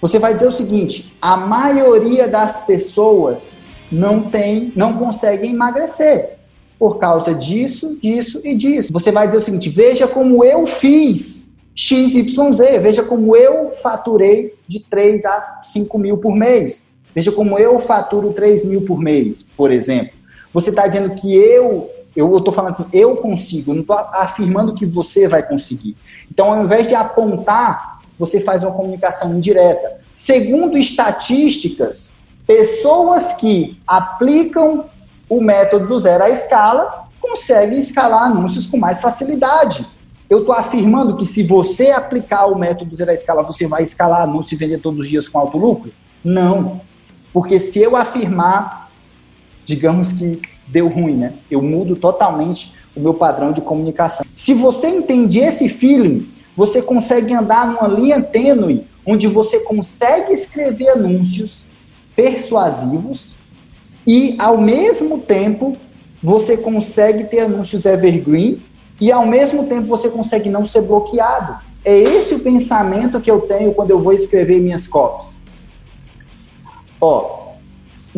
Você 0.00 0.18
vai 0.18 0.32
dizer 0.32 0.46
o 0.46 0.52
seguinte: 0.52 1.14
a 1.20 1.36
maioria 1.36 2.26
das 2.26 2.64
pessoas 2.64 3.58
não 3.92 4.22
tem, 4.22 4.72
não 4.74 4.94
consegue 4.94 5.46
emagrecer 5.46 6.38
por 6.78 6.96
causa 6.96 7.34
disso, 7.34 7.98
disso 8.00 8.40
e 8.42 8.54
disso. 8.54 8.90
Você 8.90 9.12
vai 9.12 9.26
dizer 9.26 9.36
o 9.36 9.42
seguinte: 9.42 9.68
veja 9.68 10.08
como 10.08 10.42
eu 10.42 10.66
fiz 10.66 11.42
XYZ, 11.74 12.80
veja 12.80 13.02
como 13.02 13.36
eu 13.36 13.72
faturei 13.72 14.54
de 14.66 14.80
3 14.80 15.26
a 15.26 15.60
5 15.62 15.98
mil 15.98 16.16
por 16.16 16.34
mês. 16.34 16.88
Veja 17.14 17.30
como 17.30 17.58
eu 17.58 17.78
faturo 17.80 18.32
3 18.32 18.64
mil 18.64 18.80
por 18.80 18.98
mês, 18.98 19.44
por 19.54 19.70
exemplo. 19.70 20.16
Você 20.54 20.70
está 20.70 20.86
dizendo 20.86 21.14
que 21.14 21.36
eu, 21.36 21.90
eu 22.18 22.36
estou 22.36 22.52
falando 22.52 22.70
assim, 22.70 22.86
eu 22.92 23.16
consigo, 23.16 23.70
eu 23.70 23.74
não 23.76 23.82
estou 23.82 23.96
afirmando 23.96 24.74
que 24.74 24.84
você 24.84 25.28
vai 25.28 25.42
conseguir. 25.42 25.96
Então, 26.30 26.52
ao 26.52 26.64
invés 26.64 26.86
de 26.86 26.94
apontar 26.94 27.98
você 28.18 28.40
faz 28.40 28.64
uma 28.64 28.72
comunicação 28.72 29.36
indireta. 29.36 29.98
Segundo 30.14 30.76
estatísticas, 30.76 32.14
pessoas 32.46 33.32
que 33.32 33.78
aplicam 33.86 34.86
o 35.28 35.40
método 35.40 35.86
do 35.86 35.98
zero 35.98 36.24
à 36.24 36.30
escala 36.30 37.04
conseguem 37.20 37.78
escalar 37.78 38.24
anúncios 38.24 38.66
com 38.66 38.76
mais 38.76 39.00
facilidade. 39.00 39.86
Eu 40.28 40.40
estou 40.40 40.54
afirmando 40.54 41.16
que 41.16 41.24
se 41.24 41.42
você 41.42 41.90
aplicar 41.90 42.46
o 42.46 42.58
método 42.58 42.94
zero 42.96 43.10
à 43.10 43.14
escala, 43.14 43.42
você 43.42 43.66
vai 43.66 43.82
escalar 43.82 44.22
anúncio 44.22 44.54
e 44.54 44.58
vender 44.58 44.80
todos 44.80 45.00
os 45.00 45.08
dias 45.08 45.28
com 45.28 45.38
alto 45.38 45.56
lucro? 45.56 45.92
Não. 46.24 46.80
Porque 47.32 47.60
se 47.60 47.78
eu 47.78 47.94
afirmar, 47.94 48.90
digamos 49.64 50.12
que 50.12 50.40
deu 50.70 50.88
ruim, 50.88 51.14
né? 51.14 51.32
Eu 51.50 51.62
mudo 51.62 51.96
totalmente 51.96 52.72
o 52.94 53.00
meu 53.00 53.14
padrão 53.14 53.52
de 53.52 53.60
comunicação. 53.60 54.26
Se 54.34 54.54
você 54.54 54.88
entende 54.88 55.38
esse 55.38 55.68
feeling, 55.68 56.28
você 56.56 56.82
consegue 56.82 57.32
andar 57.32 57.68
numa 57.68 57.88
linha 57.88 58.22
tênue 58.22 58.86
onde 59.06 59.26
você 59.26 59.60
consegue 59.60 60.32
escrever 60.32 60.90
anúncios 60.90 61.64
persuasivos 62.14 63.34
e, 64.06 64.36
ao 64.38 64.58
mesmo 64.58 65.18
tempo, 65.18 65.74
você 66.22 66.56
consegue 66.56 67.24
ter 67.24 67.40
anúncios 67.40 67.86
evergreen 67.86 68.60
e, 69.00 69.12
ao 69.12 69.24
mesmo 69.24 69.66
tempo, 69.66 69.86
você 69.86 70.10
consegue 70.10 70.50
não 70.50 70.66
ser 70.66 70.82
bloqueado. 70.82 71.56
É 71.84 71.96
esse 71.96 72.34
o 72.34 72.40
pensamento 72.40 73.20
que 73.20 73.30
eu 73.30 73.42
tenho 73.42 73.72
quando 73.72 73.90
eu 73.90 74.00
vou 74.00 74.12
escrever 74.12 74.60
minhas 74.60 74.86
copies. 74.86 75.44
Ó, 77.00 77.47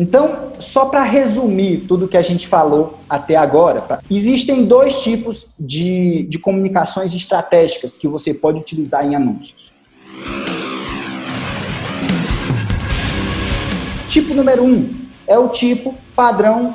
então, 0.01 0.51
só 0.59 0.85
para 0.85 1.03
resumir 1.03 1.85
tudo 1.87 2.07
que 2.07 2.17
a 2.17 2.23
gente 2.23 2.47
falou 2.47 2.97
até 3.07 3.35
agora, 3.35 3.99
existem 4.09 4.65
dois 4.65 4.99
tipos 5.03 5.45
de, 5.59 6.23
de 6.23 6.39
comunicações 6.39 7.13
estratégicas 7.13 7.97
que 7.97 8.07
você 8.07 8.33
pode 8.33 8.59
utilizar 8.59 9.05
em 9.05 9.15
anúncios. 9.15 9.71
Tipo 14.07 14.33
número 14.33 14.63
um 14.63 14.89
é 15.27 15.37
o 15.37 15.49
tipo 15.49 15.93
padrão 16.15 16.73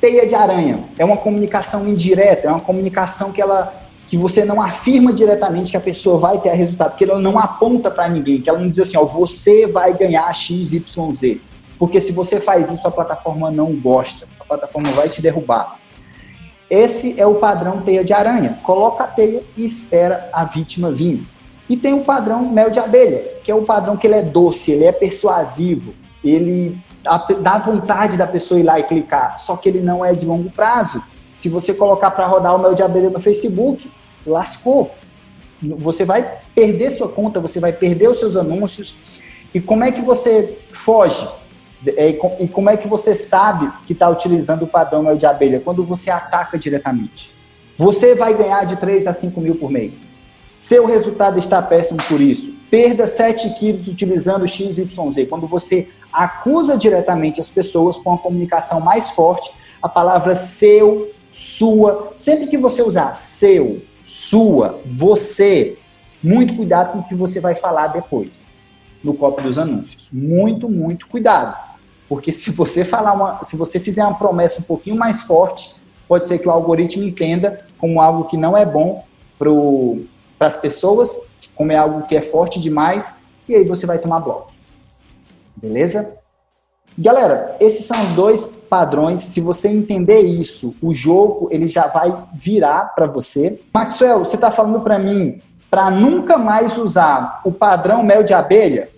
teia 0.00 0.26
de 0.26 0.34
aranha. 0.34 0.82
É 0.96 1.04
uma 1.04 1.18
comunicação 1.18 1.86
indireta, 1.86 2.48
é 2.48 2.50
uma 2.50 2.60
comunicação 2.60 3.32
que 3.32 3.42
ela 3.42 3.78
que 4.08 4.16
você 4.16 4.46
não 4.46 4.62
afirma 4.62 5.12
diretamente 5.12 5.72
que 5.72 5.76
a 5.76 5.80
pessoa 5.80 6.16
vai 6.16 6.40
ter 6.40 6.52
resultado, 6.54 6.96
que 6.96 7.04
ela 7.04 7.20
não 7.20 7.38
aponta 7.38 7.90
para 7.90 8.08
ninguém, 8.08 8.40
que 8.40 8.48
ela 8.48 8.58
não 8.58 8.70
diz 8.70 8.88
assim, 8.88 8.96
ó, 8.96 9.04
você 9.04 9.66
vai 9.66 9.92
ganhar 9.92 10.32
x, 10.32 10.72
y, 10.72 11.14
z. 11.14 11.40
Porque 11.80 11.98
se 11.98 12.12
você 12.12 12.38
faz 12.38 12.70
isso, 12.70 12.86
a 12.86 12.90
plataforma 12.90 13.50
não 13.50 13.74
gosta. 13.74 14.28
A 14.38 14.44
plataforma 14.44 14.90
vai 14.90 15.08
te 15.08 15.22
derrubar. 15.22 15.80
Esse 16.68 17.18
é 17.18 17.26
o 17.26 17.36
padrão 17.36 17.80
teia 17.80 18.04
de 18.04 18.12
aranha. 18.12 18.60
Coloca 18.62 19.04
a 19.04 19.06
teia 19.06 19.42
e 19.56 19.64
espera 19.64 20.28
a 20.30 20.44
vítima 20.44 20.92
vir. 20.92 21.26
E 21.70 21.78
tem 21.78 21.94
o 21.94 22.04
padrão 22.04 22.44
mel 22.50 22.68
de 22.68 22.78
abelha, 22.78 23.24
que 23.42 23.50
é 23.50 23.54
o 23.54 23.62
padrão 23.62 23.96
que 23.96 24.06
ele 24.06 24.16
é 24.16 24.22
doce, 24.22 24.72
ele 24.72 24.84
é 24.84 24.92
persuasivo, 24.92 25.94
ele 26.22 26.76
dá 27.40 27.58
vontade 27.58 28.16
da 28.16 28.26
pessoa 28.26 28.58
ir 28.58 28.64
lá 28.64 28.78
e 28.78 28.82
clicar, 28.82 29.38
só 29.38 29.56
que 29.56 29.68
ele 29.68 29.80
não 29.80 30.04
é 30.04 30.12
de 30.12 30.26
longo 30.26 30.50
prazo. 30.50 31.00
Se 31.34 31.48
você 31.48 31.72
colocar 31.72 32.10
para 32.10 32.26
rodar 32.26 32.56
o 32.56 32.58
mel 32.58 32.74
de 32.74 32.82
abelha 32.82 33.08
no 33.08 33.20
Facebook, 33.20 33.88
lascou. 34.26 34.90
Você 35.62 36.04
vai 36.04 36.38
perder 36.54 36.90
sua 36.90 37.08
conta, 37.08 37.38
você 37.38 37.60
vai 37.60 37.72
perder 37.72 38.10
os 38.10 38.18
seus 38.18 38.36
anúncios. 38.36 38.96
E 39.54 39.60
como 39.60 39.84
é 39.84 39.92
que 39.92 40.02
você 40.02 40.58
foge? 40.72 41.26
É, 41.96 42.08
e 42.38 42.48
como 42.48 42.68
é 42.68 42.76
que 42.76 42.86
você 42.86 43.14
sabe 43.14 43.70
que 43.86 43.92
está 43.92 44.08
utilizando 44.08 44.62
o 44.62 44.66
padrão 44.66 45.02
mel 45.02 45.16
de 45.16 45.26
abelha? 45.26 45.60
Quando 45.60 45.84
você 45.84 46.10
ataca 46.10 46.58
diretamente. 46.58 47.30
Você 47.76 48.14
vai 48.14 48.34
ganhar 48.34 48.64
de 48.64 48.76
3 48.76 49.06
a 49.06 49.14
5 49.14 49.40
mil 49.40 49.54
por 49.54 49.70
mês. 49.70 50.06
Seu 50.58 50.84
resultado 50.84 51.38
está 51.38 51.62
péssimo 51.62 51.98
por 52.06 52.20
isso. 52.20 52.52
Perda 52.70 53.08
7 53.08 53.58
quilos 53.58 53.88
utilizando 53.88 54.46
XYZ. 54.46 55.26
Quando 55.28 55.46
você 55.46 55.88
acusa 56.12 56.76
diretamente 56.76 57.40
as 57.40 57.48
pessoas 57.48 57.96
com 57.96 58.12
a 58.12 58.18
comunicação 58.18 58.80
mais 58.80 59.10
forte, 59.10 59.50
a 59.82 59.88
palavra 59.88 60.36
seu, 60.36 61.10
sua, 61.32 62.12
sempre 62.14 62.46
que 62.48 62.58
você 62.58 62.82
usar 62.82 63.14
seu, 63.14 63.80
sua, 64.04 64.78
você, 64.84 65.78
muito 66.22 66.54
cuidado 66.54 66.92
com 66.92 66.98
o 66.98 67.04
que 67.04 67.14
você 67.14 67.40
vai 67.40 67.54
falar 67.54 67.86
depois 67.86 68.44
no 69.02 69.14
copo 69.14 69.40
dos 69.40 69.58
anúncios. 69.58 70.08
Muito, 70.12 70.68
muito 70.68 71.06
cuidado. 71.06 71.69
Porque 72.10 72.32
se 72.32 72.50
você 72.50 72.84
falar 72.84 73.12
uma, 73.12 73.44
se 73.44 73.56
você 73.56 73.78
fizer 73.78 74.02
uma 74.02 74.18
promessa 74.18 74.60
um 74.60 74.64
pouquinho 74.64 74.96
mais 74.96 75.22
forte, 75.22 75.76
pode 76.08 76.26
ser 76.26 76.40
que 76.40 76.48
o 76.48 76.50
algoritmo 76.50 77.04
entenda 77.04 77.64
como 77.78 78.00
algo 78.00 78.24
que 78.24 78.36
não 78.36 78.56
é 78.56 78.66
bom 78.66 79.04
para 79.38 80.48
as 80.48 80.56
pessoas, 80.56 81.16
como 81.54 81.70
é 81.70 81.76
algo 81.76 82.02
que 82.08 82.16
é 82.16 82.20
forte 82.20 82.58
demais, 82.58 83.22
e 83.48 83.54
aí 83.54 83.64
você 83.64 83.86
vai 83.86 83.96
tomar 84.00 84.18
bloco. 84.18 84.50
Beleza? 85.54 86.12
Galera, 86.98 87.56
esses 87.60 87.86
são 87.86 88.02
os 88.02 88.08
dois 88.08 88.44
padrões. 88.68 89.20
Se 89.20 89.40
você 89.40 89.68
entender 89.68 90.18
isso, 90.18 90.74
o 90.82 90.92
jogo 90.92 91.48
ele 91.52 91.68
já 91.68 91.86
vai 91.86 92.24
virar 92.34 92.86
para 92.86 93.06
você. 93.06 93.60
Maxwell, 93.72 94.24
você 94.24 94.34
está 94.34 94.50
falando 94.50 94.80
para 94.80 94.98
mim 94.98 95.40
para 95.70 95.92
nunca 95.92 96.36
mais 96.36 96.76
usar 96.76 97.40
o 97.44 97.52
padrão 97.52 98.02
mel 98.02 98.24
de 98.24 98.34
abelha? 98.34 98.90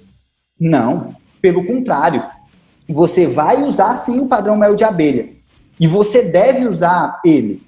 Não, 0.58 1.14
pelo 1.42 1.66
contrário 1.66 2.24
você 2.88 3.26
vai 3.26 3.62
usar 3.62 3.94
sim 3.94 4.20
o 4.20 4.26
padrão 4.26 4.56
mel 4.56 4.74
de 4.74 4.84
abelha. 4.84 5.30
E 5.78 5.86
você 5.86 6.22
deve 6.22 6.66
usar 6.66 7.20
ele. 7.24 7.62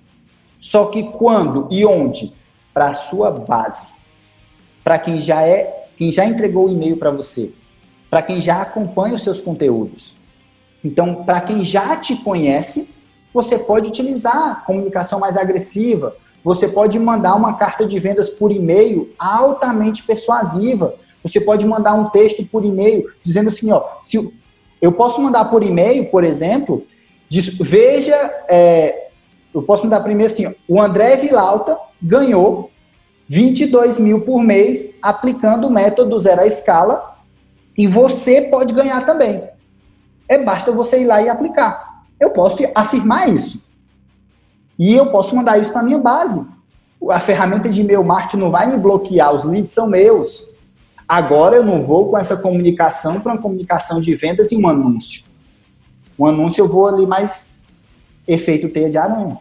Só 0.61 0.87
que 0.87 1.03
quando 1.05 1.69
e 1.71 1.85
onde? 1.85 2.33
Para 2.73 2.87
a 2.87 2.95
sua 2.95 3.31
base. 3.31 3.89
Para 4.83 4.99
quem 4.99 5.21
já 5.21 5.43
é, 5.47 5.89
quem 5.97 6.11
já 6.11 6.25
entregou 6.25 6.67
o 6.67 6.71
e-mail 6.71 6.97
para 6.97 7.11
você. 7.11 7.53
Para 8.11 8.23
quem 8.23 8.41
já 8.41 8.63
acompanha 8.63 9.15
os 9.15 9.23
seus 9.23 9.41
conteúdos. 9.41 10.15
Então, 10.85 11.25
para 11.25 11.41
quem 11.41 11.65
já 11.65 11.97
te 11.97 12.17
conhece, 12.17 12.95
você 13.33 13.59
pode 13.59 13.89
utilizar 13.89 14.65
comunicação 14.65 15.19
mais 15.19 15.37
agressiva. 15.37 16.17
Você 16.45 16.69
pode 16.69 16.99
mandar 16.99 17.35
uma 17.35 17.55
carta 17.55 17.87
de 17.87 17.99
vendas 17.99 18.29
por 18.29 18.53
e-mail 18.53 19.13
altamente 19.19 20.03
persuasiva. 20.03 20.95
Você 21.23 21.41
pode 21.41 21.67
mandar 21.67 21.95
um 21.95 22.11
texto 22.11 22.45
por 22.45 22.65
e-mail 22.65 23.11
dizendo 23.25 23.49
assim, 23.49 23.73
ó, 23.73 23.83
se 24.03 24.19
eu 24.85 24.93
posso 24.93 25.21
mandar 25.21 25.47
por 25.47 25.63
e-mail, 25.63 26.11
por 26.11 26.25
exemplo, 26.25 26.87
Veja, 27.61 28.15
é, 28.49 29.09
eu 29.53 29.63
posso 29.63 29.85
mudar 29.85 30.01
primeiro 30.01 30.33
assim, 30.33 30.55
o 30.69 30.81
André 30.81 31.17
Vilauta 31.17 31.77
ganhou 32.01 32.71
22 33.27 33.99
mil 33.99 34.21
por 34.21 34.43
mês 34.43 34.99
aplicando 35.01 35.67
o 35.67 35.71
método 35.71 36.19
zero 36.19 36.43
à 36.43 36.47
escala 36.47 37.17
e 37.77 37.87
você 37.87 38.43
pode 38.43 38.73
ganhar 38.73 39.05
também. 39.07 39.49
É 40.29 40.39
basta 40.39 40.71
você 40.71 41.01
ir 41.01 41.07
lá 41.07 41.23
e 41.23 41.29
aplicar. 41.29 42.05
Eu 42.21 42.31
posso 42.31 42.63
afirmar 42.75 43.29
isso. 43.29 43.65
E 44.79 44.95
eu 44.95 45.07
posso 45.07 45.35
mandar 45.35 45.59
isso 45.59 45.73
para 45.73 45.83
minha 45.83 45.99
base. 45.99 46.47
A 47.11 47.21
ferramenta 47.21 47.69
de 47.69 47.81
e-mail 47.81 48.05
marketing 48.05 48.37
não 48.37 48.51
vai 48.51 48.67
me 48.67 48.77
bloquear, 48.77 49.35
os 49.35 49.45
leads 49.45 49.73
são 49.73 49.89
meus. 49.89 50.54
Agora 51.09 51.57
eu 51.57 51.65
não 51.65 51.83
vou 51.83 52.09
com 52.09 52.19
essa 52.19 52.37
comunicação 52.37 53.21
para 53.21 53.33
uma 53.33 53.43
comunicação 53.43 54.01
de 54.01 54.15
vendas 54.15 54.51
e 54.53 54.57
um 54.57 54.67
anúncio. 54.67 55.25
Um 56.19 56.27
anúncio 56.27 56.63
eu 56.63 56.69
vou 56.69 56.87
ali 56.87 57.07
mais 57.07 57.63
efeito 58.27 58.69
teia 58.69 58.89
de 58.89 58.97
aranha. 58.97 59.39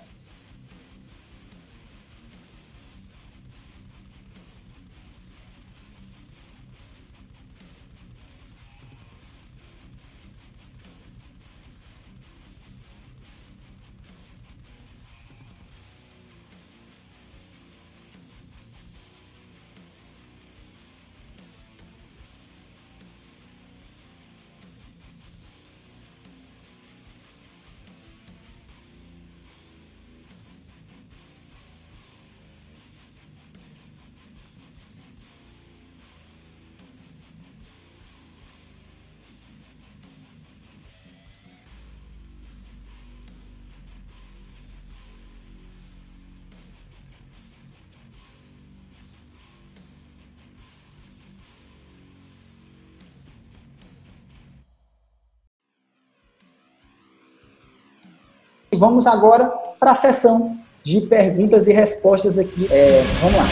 Vamos 58.76 59.08
agora 59.08 59.46
para 59.80 59.92
a 59.92 59.96
sessão 59.96 60.58
de 60.84 61.02
perguntas 61.02 61.68
e 61.68 61.74
respostas 61.74 62.38
aqui. 62.38 62.68
É, 62.72 63.04
vamos 63.22 63.38
lá. 63.38 63.48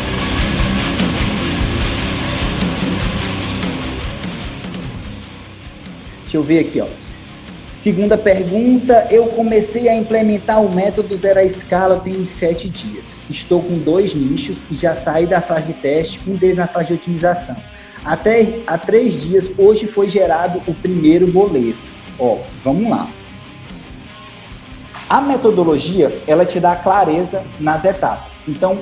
Deixa 6.24 6.38
eu 6.38 6.44
ver 6.44 6.60
aqui, 6.60 6.80
ó. 6.80 6.88
Segunda 7.74 8.18
pergunta, 8.18 9.08
eu 9.10 9.28
comecei 9.28 9.90
a 9.90 9.96
implementar 9.96 10.62
o 10.62 10.74
método 10.74 11.18
zero 11.18 11.40
à 11.40 11.44
escala 11.44 12.00
tem 12.00 12.26
sete 12.26 12.70
dias. 12.70 13.18
Estou 13.30 13.62
com 13.62 13.78
dois 13.80 14.14
nichos 14.14 14.60
e 14.70 14.76
já 14.76 14.94
saí 14.94 15.26
da 15.26 15.42
fase 15.42 15.74
de 15.74 15.80
teste, 15.80 16.20
um 16.28 16.36
deles 16.36 16.58
na 16.58 16.68
fase 16.68 16.90
de 16.90 16.94
otimização. 16.94 17.58
Até 18.06 18.62
há 18.68 18.78
três 18.78 19.20
dias, 19.20 19.50
hoje 19.58 19.88
foi 19.88 20.10
gerado 20.10 20.62
o 20.68 20.74
primeiro 20.74 21.28
boleto. 21.28 21.80
Ó, 22.20 22.38
vamos 22.64 22.90
lá. 22.90 23.10
A 25.12 25.20
metodologia, 25.20 26.22
ela 26.26 26.46
te 26.46 26.58
dá 26.58 26.74
clareza 26.74 27.44
nas 27.60 27.84
etapas. 27.84 28.36
Então, 28.48 28.80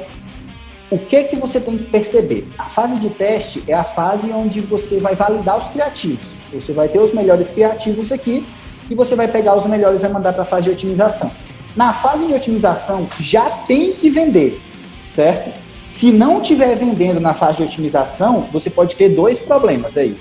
o 0.92 1.00
que 1.00 1.24
que 1.24 1.36
você 1.36 1.60
tem 1.60 1.76
que 1.76 1.86
perceber? 1.86 2.48
A 2.56 2.66
fase 2.66 3.00
de 3.00 3.10
teste 3.10 3.64
é 3.68 3.74
a 3.74 3.84
fase 3.84 4.30
onde 4.32 4.62
você 4.62 5.00
vai 5.00 5.16
validar 5.16 5.58
os 5.58 5.68
criativos. 5.70 6.36
Você 6.54 6.72
vai 6.72 6.88
ter 6.88 7.00
os 7.00 7.12
melhores 7.16 7.50
criativos 7.50 8.12
aqui 8.12 8.46
e 8.92 8.94
você 8.94 9.16
vai 9.16 9.28
pegar 9.28 9.58
os 9.58 9.66
melhores 9.66 10.02
e 10.02 10.04
vai 10.04 10.12
mandar 10.12 10.34
para 10.34 10.44
a 10.44 10.46
fase 10.46 10.66
de 10.66 10.70
otimização. 10.70 11.32
Na 11.76 11.94
fase 11.94 12.28
de 12.28 12.34
otimização, 12.36 13.08
já 13.20 13.50
tem 13.50 13.94
que 13.94 14.12
vender, 14.12 14.62
certo? 15.08 15.60
Se 15.84 16.12
não 16.12 16.44
estiver 16.44 16.76
vendendo 16.76 17.20
na 17.20 17.34
fase 17.34 17.58
de 17.58 17.64
otimização, 17.64 18.46
você 18.54 18.70
pode 18.70 18.96
ter 18.96 19.10
dois 19.10 19.40
problemas 19.40 19.98
aí. 19.98 20.16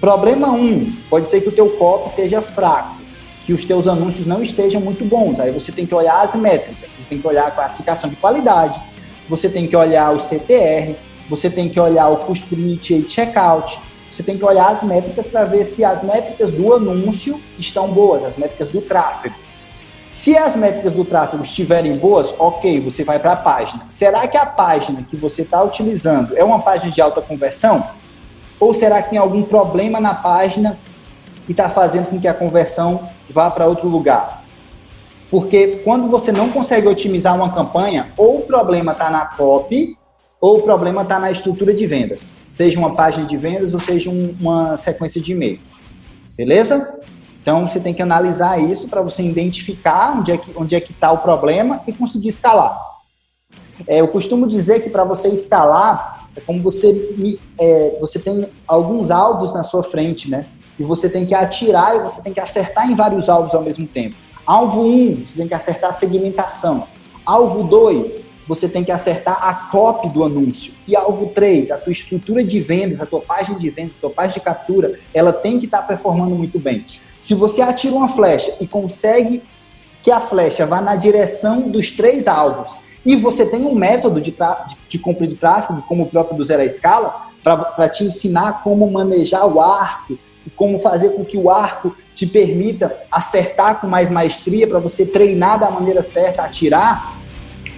Problema 0.00 0.50
um, 0.50 0.90
pode 1.10 1.28
ser 1.28 1.42
que 1.42 1.50
o 1.50 1.52
teu 1.52 1.68
copy 1.76 2.08
esteja 2.08 2.40
fraco 2.40 3.01
que 3.44 3.52
os 3.52 3.64
teus 3.64 3.88
anúncios 3.88 4.26
não 4.26 4.42
estejam 4.42 4.80
muito 4.80 5.04
bons. 5.04 5.40
Aí 5.40 5.50
você 5.50 5.72
tem 5.72 5.86
que 5.86 5.94
olhar 5.94 6.20
as 6.20 6.34
métricas, 6.34 6.90
você 6.90 7.08
tem 7.08 7.18
que 7.18 7.26
olhar 7.26 7.46
a 7.46 7.50
classificação 7.50 8.08
de 8.08 8.16
qualidade, 8.16 8.80
você 9.28 9.48
tem 9.48 9.66
que 9.66 9.76
olhar 9.76 10.14
o 10.14 10.20
CTR, 10.20 10.94
você 11.28 11.50
tem 11.50 11.68
que 11.68 11.80
olhar 11.80 12.08
o 12.08 12.18
custo 12.18 12.48
por 12.48 12.58
initiate 12.58 13.10
checkout, 13.10 13.78
você 14.12 14.22
tem 14.22 14.36
que 14.36 14.44
olhar 14.44 14.68
as 14.68 14.82
métricas 14.82 15.26
para 15.26 15.44
ver 15.44 15.64
se 15.64 15.84
as 15.84 16.04
métricas 16.04 16.52
do 16.52 16.72
anúncio 16.72 17.40
estão 17.58 17.88
boas, 17.88 18.24
as 18.24 18.36
métricas 18.36 18.68
do 18.68 18.80
tráfego. 18.82 19.34
Se 20.08 20.36
as 20.36 20.54
métricas 20.54 20.92
do 20.92 21.06
tráfego 21.06 21.42
estiverem 21.42 21.96
boas, 21.96 22.34
ok, 22.38 22.78
você 22.80 23.02
vai 23.02 23.18
para 23.18 23.32
a 23.32 23.36
página. 23.36 23.86
Será 23.88 24.28
que 24.28 24.36
a 24.36 24.44
página 24.44 25.02
que 25.08 25.16
você 25.16 25.40
está 25.40 25.62
utilizando 25.62 26.36
é 26.36 26.44
uma 26.44 26.60
página 26.60 26.92
de 26.92 27.00
alta 27.00 27.22
conversão? 27.22 27.88
Ou 28.60 28.74
será 28.74 29.02
que 29.02 29.10
tem 29.10 29.18
algum 29.18 29.42
problema 29.42 29.98
na 29.98 30.12
página 30.12 30.78
que 31.46 31.52
está 31.52 31.70
fazendo 31.70 32.06
com 32.10 32.20
que 32.20 32.28
a 32.28 32.34
conversão 32.34 33.08
vá 33.32 33.50
para 33.50 33.66
outro 33.66 33.88
lugar. 33.88 34.42
Porque 35.30 35.80
quando 35.82 36.08
você 36.08 36.30
não 36.30 36.50
consegue 36.50 36.86
otimizar 36.86 37.34
uma 37.34 37.52
campanha, 37.52 38.12
ou 38.16 38.40
o 38.40 38.42
problema 38.42 38.92
está 38.92 39.10
na 39.10 39.24
copy, 39.24 39.96
ou 40.42 40.58
o 40.58 40.62
problema 40.62 41.02
está 41.02 41.18
na 41.18 41.30
estrutura 41.30 41.72
de 41.72 41.86
vendas. 41.86 42.32
Seja 42.48 42.78
uma 42.78 42.94
página 42.94 43.24
de 43.24 43.36
vendas 43.36 43.72
ou 43.72 43.80
seja 43.80 44.10
um, 44.10 44.34
uma 44.40 44.76
sequência 44.76 45.20
de 45.20 45.32
e-mails. 45.32 45.70
Beleza? 46.36 46.98
Então 47.40 47.66
você 47.66 47.80
tem 47.80 47.94
que 47.94 48.02
analisar 48.02 48.60
isso 48.60 48.88
para 48.88 49.00
você 49.00 49.22
identificar 49.22 50.18
onde 50.18 50.32
é 50.32 50.36
que 50.36 50.50
onde 50.56 50.74
é 50.74 50.80
que 50.80 50.92
está 50.92 51.12
o 51.12 51.18
problema 51.18 51.80
e 51.86 51.92
conseguir 51.92 52.28
escalar. 52.28 52.76
É, 53.86 54.00
eu 54.00 54.08
costumo 54.08 54.46
dizer 54.46 54.80
que 54.80 54.90
para 54.90 55.04
você 55.04 55.28
escalar 55.28 56.28
é 56.36 56.40
como 56.40 56.60
você 56.60 57.34
é, 57.58 57.96
você 58.00 58.18
tem 58.18 58.46
alguns 58.66 59.10
alvos 59.10 59.54
na 59.54 59.62
sua 59.62 59.82
frente, 59.82 60.28
né? 60.28 60.46
E 60.82 60.84
você 60.84 61.08
tem 61.08 61.24
que 61.24 61.32
atirar 61.32 61.94
e 61.94 62.00
você 62.00 62.20
tem 62.20 62.32
que 62.32 62.40
acertar 62.40 62.90
em 62.90 62.94
vários 62.96 63.28
alvos 63.28 63.54
ao 63.54 63.62
mesmo 63.62 63.86
tempo. 63.86 64.16
Alvo 64.44 64.82
1, 64.82 64.84
um, 64.84 65.22
você 65.24 65.36
tem 65.36 65.46
que 65.46 65.54
acertar 65.54 65.90
a 65.90 65.92
segmentação. 65.92 66.88
Alvo 67.24 67.62
2, 67.62 68.18
você 68.48 68.68
tem 68.68 68.82
que 68.82 68.90
acertar 68.90 69.38
a 69.40 69.54
copy 69.54 70.08
do 70.08 70.24
anúncio. 70.24 70.74
E 70.88 70.96
alvo 70.96 71.26
3, 71.28 71.70
a 71.70 71.78
tua 71.78 71.92
estrutura 71.92 72.42
de 72.42 72.60
vendas, 72.60 73.00
a 73.00 73.06
tua 73.06 73.20
página 73.20 73.56
de 73.60 73.70
vendas, 73.70 73.92
a 73.96 74.00
tua 74.00 74.10
página 74.10 74.34
de 74.34 74.40
captura, 74.40 74.98
ela 75.14 75.32
tem 75.32 75.60
que 75.60 75.66
estar 75.66 75.82
tá 75.82 75.86
performando 75.86 76.34
muito 76.34 76.58
bem. 76.58 76.84
Se 77.16 77.32
você 77.32 77.62
atira 77.62 77.94
uma 77.94 78.08
flecha 78.08 78.52
e 78.58 78.66
consegue 78.66 79.44
que 80.02 80.10
a 80.10 80.20
flecha 80.20 80.66
vá 80.66 80.80
na 80.80 80.96
direção 80.96 81.60
dos 81.60 81.92
três 81.92 82.26
alvos, 82.26 82.72
e 83.06 83.14
você 83.14 83.46
tem 83.46 83.64
um 83.64 83.74
método 83.76 84.20
de, 84.20 84.32
de, 84.32 84.76
de 84.88 84.98
compra 84.98 85.28
de 85.28 85.36
tráfego, 85.36 85.80
como 85.82 86.02
o 86.02 86.06
próprio 86.06 86.36
do 86.36 86.42
Zero 86.42 86.62
à 86.62 86.64
Escala, 86.64 87.28
para 87.40 87.88
te 87.88 88.02
ensinar 88.02 88.64
como 88.64 88.90
manejar 88.90 89.46
o 89.46 89.60
arco, 89.60 90.18
como 90.50 90.78
fazer 90.78 91.10
com 91.10 91.24
que 91.24 91.36
o 91.36 91.50
arco 91.50 91.94
te 92.14 92.26
permita 92.26 92.94
acertar 93.10 93.80
com 93.80 93.86
mais 93.86 94.10
maestria 94.10 94.66
para 94.66 94.78
você 94.78 95.06
treinar 95.06 95.58
da 95.58 95.70
maneira 95.70 96.02
certa, 96.02 96.42
atirar, 96.42 97.16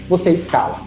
você 0.08 0.30
escala. 0.30 0.80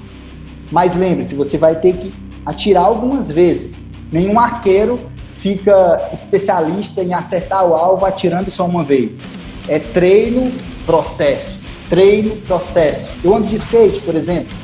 Mas 0.72 0.96
lembre-se, 0.96 1.34
você 1.34 1.58
vai 1.58 1.76
ter 1.76 1.96
que 1.98 2.14
atirar 2.46 2.86
algumas 2.86 3.32
vezes. 3.32 3.86
Nenhum 4.12 4.40
arqueiro 4.40 5.00
fica 5.36 6.10
especialista 6.14 7.02
em 7.04 7.14
acertar 7.14 7.66
o 7.66 7.74
alvo 7.74 8.06
atirando 8.06 8.52
só 8.52 8.66
uma 8.66 8.84
vez. 8.84 9.22
É 9.68 9.80
treino, 9.80 10.52
processo. 10.86 11.62
Treino, 11.90 12.36
processo. 12.48 13.12
Eu 13.24 13.36
ando 13.36 13.48
de 13.48 13.56
skate, 13.56 14.02
por 14.02 14.16
exemplo. 14.16 14.56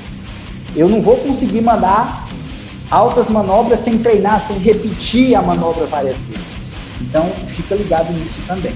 Eu 0.76 0.89
não 0.89 1.02
vou 1.02 1.17
conseguir 1.17 1.62
mandar 1.62 2.28
altas 2.89 3.30
manobras 3.30 3.82
sem 3.82 3.97
treinar, 3.97 4.39
sem 4.41 4.58
repetir 4.58 5.36
a 5.36 5.41
manobra 5.41 5.86
várias 5.86 6.23
vezes. 6.23 6.53
Então, 7.04 7.30
fica 7.48 7.76
ligado 7.76 8.12
nisso 8.13 8.39
também. 8.48 8.74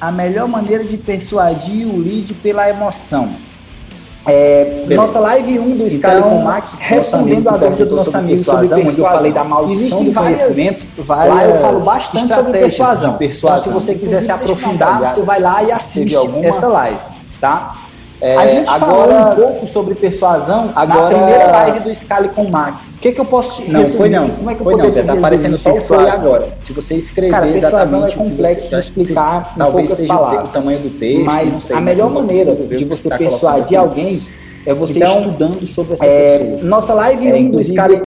A 0.00 0.10
melhor 0.10 0.48
maneira 0.48 0.82
de 0.82 0.96
persuadir 0.96 1.86
o 1.86 1.98
lead 1.98 2.32
pela 2.34 2.68
emoção. 2.70 3.49
É, 4.30 4.84
nossa 4.94 5.18
live 5.20 5.58
1 5.58 5.70
do 5.76 5.86
Sky 5.86 6.06
então, 6.06 6.22
com 6.22 6.42
Max, 6.42 6.74
respondendo 6.78 7.48
a 7.48 7.56
dúvida 7.56 7.86
do 7.86 7.96
nosso 7.96 8.16
amigo 8.16 8.38
sobre 8.38 8.68
persuasão, 8.68 8.88
onde 8.88 9.00
eu 9.00 9.04
falei 9.04 9.32
da 9.32 9.44
maldição 9.44 10.04
do 10.04 10.12
conhecimento, 10.12 10.86
várias 11.04 11.34
lá 11.34 11.44
eu 11.44 11.60
falo 11.60 11.80
bastante 11.80 12.34
sobre 12.34 12.58
persuasão. 12.58 13.14
persuasão. 13.14 13.70
Então, 13.70 13.80
se 13.80 13.86
você 13.86 13.94
quiser 13.94 14.22
se 14.22 14.30
aprofundar, 14.30 15.12
você 15.12 15.22
vai 15.22 15.40
lá 15.40 15.62
e 15.62 15.72
assiste 15.72 16.16
essa 16.42 16.68
live. 16.68 16.98
tá? 17.40 17.74
É, 18.20 18.36
a 18.36 18.46
gente 18.46 18.68
agora, 18.68 19.12
falou 19.12 19.32
um 19.32 19.34
pouco 19.34 19.66
sobre 19.66 19.94
persuasão 19.94 20.70
agora, 20.76 21.10
na 21.10 21.16
primeira 21.16 21.46
live 21.50 21.80
do 21.80 21.94
Scali 21.94 22.28
com 22.28 22.42
o 22.42 22.50
Max. 22.50 22.96
O 22.96 22.98
que, 22.98 23.12
que 23.12 23.20
eu 23.20 23.24
posso 23.24 23.62
te 23.62 23.70
Não, 23.70 23.80
resumir? 23.80 23.96
foi 23.96 24.08
não. 24.10 24.28
Como 24.28 24.50
é 24.50 24.54
que 24.54 24.60
eu 24.60 24.64
foi 24.64 24.76
não, 24.76 24.84
você 24.84 25.02
tá 25.02 25.12
aparecendo 25.14 25.56
só 25.58 25.72
o 25.72 25.80
foi 25.80 26.08
agora. 26.08 26.48
Se 26.60 26.72
você 26.72 26.94
escrever 26.96 27.30
Cara, 27.30 27.48
exatamente 27.48 28.14
é 28.14 28.18
complexo 28.18 28.68
de 28.68 28.76
explicar 28.76 29.54
em 29.56 29.58
poucas 29.58 29.96
seja 29.96 30.14
palavras. 30.14 30.50
o 30.50 30.52
tamanho 30.52 30.78
do 30.80 30.90
texto, 30.98 31.24
mas 31.24 31.54
sei, 31.54 31.76
a 31.76 31.80
melhor 31.80 32.10
maneira 32.10 32.54
de 32.54 32.84
você 32.84 33.08
tá 33.08 33.16
persuadir 33.16 33.78
alguém 33.78 34.22
é 34.66 34.74
você 34.74 34.98
então, 34.98 35.20
estudando 35.20 35.66
sobre 35.66 35.94
essa 35.94 36.04
é, 36.04 36.38
pessoa. 36.38 36.64
Nossa 36.64 36.94
live 36.94 37.26
é, 37.26 37.34
1 37.34 37.50
do 37.50 37.64
Scali 37.64 38.02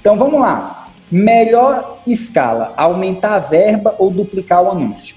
Então 0.00 0.18
vamos 0.18 0.40
lá. 0.40 0.88
Melhor 1.10 1.98
escala, 2.06 2.72
aumentar 2.76 3.34
a 3.34 3.38
verba 3.38 3.94
ou 3.98 4.10
duplicar 4.10 4.62
o 4.62 4.70
anúncio? 4.70 5.16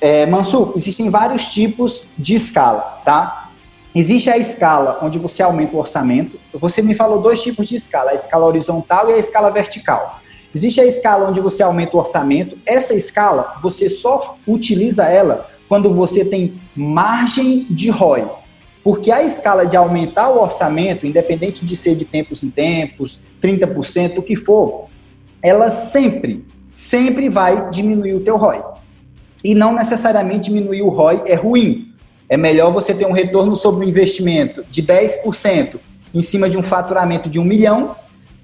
É, 0.00 0.26
existem 0.74 1.10
vários 1.10 1.48
tipos 1.48 2.04
de 2.16 2.34
escala, 2.34 3.00
tá? 3.04 3.50
Existe 3.94 4.30
a 4.30 4.36
escala 4.36 4.98
onde 5.02 5.18
você 5.18 5.42
aumenta 5.42 5.74
o 5.74 5.78
orçamento. 5.78 6.38
Você 6.54 6.82
me 6.82 6.94
falou 6.94 7.20
dois 7.20 7.42
tipos 7.42 7.66
de 7.66 7.76
escala, 7.76 8.10
a 8.10 8.14
escala 8.14 8.46
horizontal 8.46 9.10
e 9.10 9.14
a 9.14 9.18
escala 9.18 9.50
vertical. 9.50 10.20
Existe 10.54 10.80
a 10.80 10.84
escala 10.84 11.28
onde 11.28 11.40
você 11.40 11.62
aumenta 11.62 11.96
o 11.96 12.00
orçamento. 12.00 12.58
Essa 12.64 12.94
escala, 12.94 13.56
você 13.62 13.88
só 13.88 14.36
utiliza 14.46 15.04
ela 15.04 15.48
quando 15.68 15.92
você 15.92 16.24
tem 16.24 16.60
margem 16.74 17.66
de 17.70 17.90
ROI. 17.90 18.26
Porque 18.86 19.10
a 19.10 19.20
escala 19.20 19.66
de 19.66 19.76
aumentar 19.76 20.28
o 20.28 20.40
orçamento, 20.40 21.08
independente 21.08 21.64
de 21.64 21.74
ser 21.74 21.96
de 21.96 22.04
tempos 22.04 22.44
em 22.44 22.50
tempos, 22.50 23.18
30%, 23.42 24.18
o 24.18 24.22
que 24.22 24.36
for, 24.36 24.86
ela 25.42 25.70
sempre, 25.70 26.44
sempre 26.70 27.28
vai 27.28 27.68
diminuir 27.70 28.14
o 28.14 28.20
teu 28.20 28.36
ROI. 28.36 28.62
E 29.42 29.56
não 29.56 29.74
necessariamente 29.74 30.50
diminuir 30.50 30.82
o 30.82 30.88
ROI 30.88 31.20
é 31.26 31.34
ruim. 31.34 31.92
É 32.28 32.36
melhor 32.36 32.72
você 32.72 32.94
ter 32.94 33.04
um 33.08 33.10
retorno 33.10 33.56
sobre 33.56 33.84
o 33.84 33.88
investimento 33.88 34.64
de 34.70 34.84
10% 34.84 35.80
em 36.14 36.22
cima 36.22 36.48
de 36.48 36.56
um 36.56 36.62
faturamento 36.62 37.28
de 37.28 37.40
um 37.40 37.44
milhão 37.44 37.96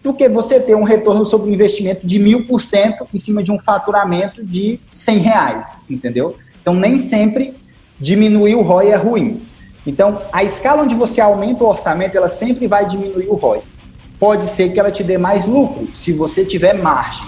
do 0.02 0.12
que 0.12 0.28
você 0.28 0.58
ter 0.58 0.74
um 0.74 0.82
retorno 0.82 1.24
sobre 1.24 1.52
o 1.52 1.54
investimento 1.54 2.04
de 2.04 2.18
mil 2.18 2.48
por 2.48 2.60
cento 2.60 3.06
em 3.14 3.18
cima 3.18 3.44
de 3.44 3.52
um 3.52 3.60
faturamento 3.60 4.44
de 4.44 4.80
100 4.92 5.18
reais, 5.18 5.84
entendeu? 5.88 6.34
Então, 6.60 6.74
nem 6.74 6.98
sempre 6.98 7.54
diminuir 8.00 8.56
o 8.56 8.62
ROI 8.62 8.88
é 8.88 8.96
ruim. 8.96 9.51
Então, 9.86 10.22
a 10.32 10.44
escala 10.44 10.82
onde 10.82 10.94
você 10.94 11.20
aumenta 11.20 11.64
o 11.64 11.68
orçamento, 11.68 12.16
ela 12.16 12.28
sempre 12.28 12.66
vai 12.66 12.86
diminuir 12.86 13.26
o 13.28 13.34
ROI. 13.34 13.60
Pode 14.18 14.44
ser 14.46 14.72
que 14.72 14.78
ela 14.78 14.90
te 14.90 15.02
dê 15.02 15.18
mais 15.18 15.44
lucro, 15.44 15.88
se 15.94 16.12
você 16.12 16.44
tiver 16.44 16.74
margem, 16.74 17.26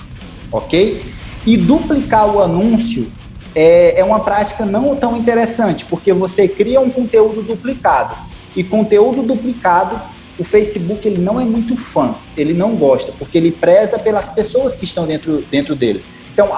ok? 0.53 1.05
E 1.45 1.57
duplicar 1.57 2.33
o 2.33 2.40
anúncio 2.40 3.11
é, 3.55 3.99
é 3.99 4.05
uma 4.05 4.21
prática 4.21 4.64
não 4.64 4.95
tão 4.95 5.17
interessante, 5.17 5.85
porque 5.85 6.12
você 6.12 6.47
cria 6.47 6.81
um 6.81 6.90
conteúdo 6.90 7.43
duplicado. 7.43 8.17
E 8.55 8.62
conteúdo 8.62 9.23
duplicado, 9.23 10.01
o 10.38 10.45
Facebook 10.45 11.07
ele 11.07 11.21
não 11.21 11.40
é 11.40 11.45
muito 11.45 11.77
fã, 11.77 12.14
ele 12.37 12.55
não 12.55 12.77
gosta, 12.77 13.12
porque 13.19 13.38
ele 13.38 13.51
preza 13.51 13.99
pelas 13.99 14.31
pessoas 14.31 14.77
que 14.77 14.85
estão 14.85 15.07
dentro, 15.07 15.43
dentro 15.51 15.75
dele. 15.75 16.05
Então, 16.33 16.49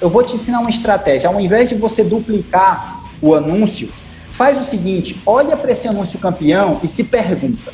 eu 0.00 0.10
vou 0.10 0.22
te 0.22 0.34
ensinar 0.34 0.60
uma 0.60 0.70
estratégia. 0.70 1.30
Ao 1.30 1.40
invés 1.40 1.68
de 1.68 1.76
você 1.76 2.02
duplicar 2.02 3.00
o 3.22 3.34
anúncio, 3.34 3.88
Faz 4.44 4.60
o 4.60 4.62
seguinte, 4.62 5.18
olha 5.24 5.56
para 5.56 5.72
esse 5.72 5.88
anúncio 5.88 6.18
campeão 6.18 6.78
e 6.82 6.86
se 6.86 7.04
pergunta: 7.04 7.72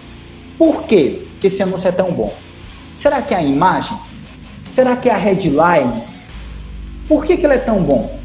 por 0.56 0.84
que, 0.84 1.26
esse 1.42 1.60
anúncio 1.64 1.88
é 1.88 1.90
tão 1.90 2.12
bom? 2.12 2.32
Será 2.94 3.20
que 3.20 3.34
é 3.34 3.38
a 3.38 3.42
imagem? 3.42 3.98
Será 4.68 4.94
que 4.94 5.08
é 5.08 5.12
a 5.12 5.16
headline? 5.16 6.04
Por 7.08 7.24
que, 7.24 7.36
que 7.36 7.44
ele 7.44 7.54
é 7.54 7.58
tão 7.58 7.82
bom? 7.82 8.16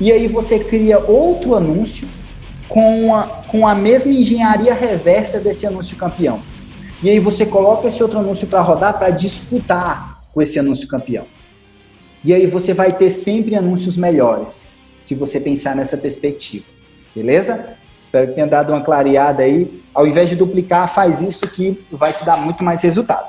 E 0.00 0.12
aí 0.12 0.28
você 0.28 0.60
cria 0.60 1.00
outro 1.00 1.56
anúncio 1.56 2.06
com 2.68 3.12
a, 3.12 3.24
com 3.48 3.66
a 3.66 3.74
mesma 3.74 4.12
engenharia 4.12 4.72
reversa 4.72 5.40
desse 5.40 5.66
anúncio 5.66 5.96
campeão. 5.96 6.40
E 7.02 7.10
aí 7.10 7.18
você 7.18 7.44
coloca 7.44 7.88
esse 7.88 8.00
outro 8.00 8.20
anúncio 8.20 8.46
para 8.46 8.60
rodar 8.60 8.96
para 8.96 9.10
disputar 9.10 10.20
com 10.32 10.40
esse 10.40 10.60
anúncio 10.60 10.86
campeão. 10.86 11.26
E 12.22 12.32
aí 12.32 12.46
você 12.46 12.72
vai 12.72 12.96
ter 12.96 13.10
sempre 13.10 13.56
anúncios 13.56 13.96
melhores, 13.96 14.68
se 15.00 15.16
você 15.16 15.40
pensar 15.40 15.74
nessa 15.74 15.96
perspectiva. 15.96 16.77
Beleza? 17.18 17.74
Espero 17.98 18.28
que 18.28 18.34
tenha 18.34 18.46
dado 18.46 18.72
uma 18.72 18.80
clareada 18.80 19.42
aí. 19.42 19.82
Ao 19.92 20.06
invés 20.06 20.30
de 20.30 20.36
duplicar, 20.36 20.86
faz 20.88 21.20
isso 21.20 21.48
que 21.48 21.84
vai 21.90 22.12
te 22.12 22.24
dar 22.24 22.36
muito 22.36 22.62
mais 22.62 22.80
resultado. 22.80 23.26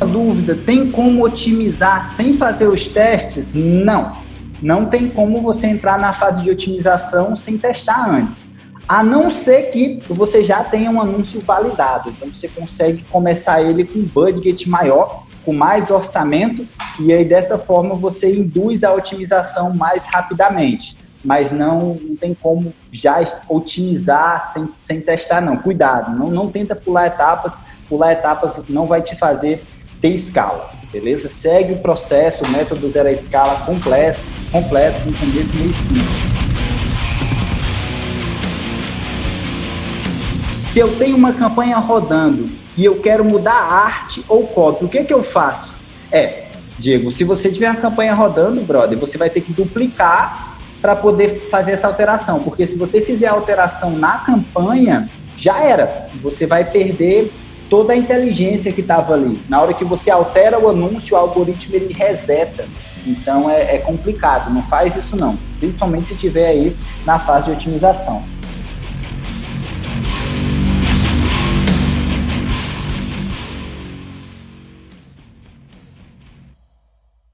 Dúvida, 0.00 0.54
tem 0.54 0.90
como 0.90 1.24
otimizar 1.24 2.04
sem 2.04 2.34
fazer 2.34 2.68
os 2.68 2.86
testes? 2.88 3.54
Não. 3.54 4.18
Não 4.60 4.84
tem 4.84 5.08
como 5.08 5.40
você 5.40 5.66
entrar 5.66 5.98
na 5.98 6.12
fase 6.12 6.42
de 6.42 6.50
otimização 6.50 7.34
sem 7.34 7.56
testar 7.56 8.10
antes. 8.10 8.50
A 8.86 9.02
não 9.02 9.30
ser 9.30 9.70
que 9.70 10.02
você 10.06 10.44
já 10.44 10.62
tenha 10.62 10.90
um 10.90 11.00
anúncio 11.00 11.40
validado. 11.40 12.10
Então 12.10 12.28
você 12.28 12.48
consegue 12.48 13.02
começar 13.10 13.62
ele 13.62 13.84
com 13.84 14.00
um 14.00 14.04
budget 14.04 14.68
maior 14.68 15.26
com 15.48 15.54
mais 15.54 15.90
orçamento 15.90 16.68
e 17.00 17.10
aí 17.10 17.24
dessa 17.24 17.56
forma 17.56 17.94
você 17.94 18.38
induz 18.38 18.84
a 18.84 18.92
otimização 18.92 19.74
mais 19.74 20.04
rapidamente. 20.04 20.98
Mas 21.24 21.50
não, 21.50 21.94
não 21.94 22.14
tem 22.14 22.34
como 22.34 22.70
já 22.92 23.24
otimizar 23.48 24.42
sem, 24.42 24.68
sem 24.76 25.00
testar, 25.00 25.40
não. 25.40 25.56
Cuidado, 25.56 26.14
não, 26.18 26.26
não 26.26 26.50
tenta 26.50 26.76
pular 26.76 27.06
etapas, 27.06 27.54
pular 27.88 28.12
etapas 28.12 28.62
não 28.68 28.86
vai 28.86 29.00
te 29.00 29.16
fazer 29.16 29.64
ter 30.02 30.10
escala, 30.10 30.70
beleza? 30.92 31.30
Segue 31.30 31.72
o 31.72 31.78
processo, 31.78 32.44
o 32.44 32.48
método 32.50 32.90
zero 32.90 33.08
escala 33.08 33.54
completo, 33.64 34.20
completo 34.52 35.02
com 35.02 35.12
começo, 35.14 35.56
meio 35.56 35.72
fim. 35.72 36.28
Se 40.62 40.78
eu 40.78 40.94
tenho 40.98 41.16
uma 41.16 41.32
campanha 41.32 41.78
rodando 41.78 42.50
e 42.78 42.84
eu 42.84 43.00
quero 43.00 43.24
mudar 43.24 43.54
arte 43.54 44.24
ou 44.28 44.46
copy, 44.46 44.84
o 44.84 44.88
que, 44.88 45.02
que 45.02 45.12
eu 45.12 45.24
faço? 45.24 45.74
É, 46.12 46.44
Diego, 46.78 47.10
se 47.10 47.24
você 47.24 47.50
tiver 47.50 47.68
uma 47.68 47.80
campanha 47.80 48.14
rodando, 48.14 48.60
brother, 48.60 48.96
você 48.96 49.18
vai 49.18 49.28
ter 49.28 49.40
que 49.40 49.52
duplicar 49.52 50.56
para 50.80 50.94
poder 50.94 51.48
fazer 51.50 51.72
essa 51.72 51.88
alteração, 51.88 52.38
porque 52.38 52.68
se 52.68 52.78
você 52.78 53.00
fizer 53.00 53.26
a 53.26 53.32
alteração 53.32 53.90
na 53.98 54.18
campanha, 54.18 55.10
já 55.36 55.58
era. 55.60 56.08
Você 56.22 56.46
vai 56.46 56.64
perder 56.64 57.32
toda 57.68 57.94
a 57.94 57.96
inteligência 57.96 58.72
que 58.72 58.80
estava 58.80 59.14
ali. 59.14 59.42
Na 59.48 59.60
hora 59.60 59.74
que 59.74 59.84
você 59.84 60.08
altera 60.08 60.56
o 60.56 60.68
anúncio, 60.68 61.16
o 61.16 61.18
algoritmo 61.18 61.74
ele 61.74 61.92
reseta. 61.92 62.68
Então 63.04 63.50
é, 63.50 63.74
é 63.74 63.78
complicado, 63.78 64.54
não 64.54 64.62
faz 64.62 64.94
isso 64.94 65.16
não. 65.16 65.36
Principalmente 65.58 66.06
se 66.06 66.14
tiver 66.14 66.46
aí 66.46 66.76
na 67.04 67.18
fase 67.18 67.46
de 67.46 67.52
otimização. 67.52 68.22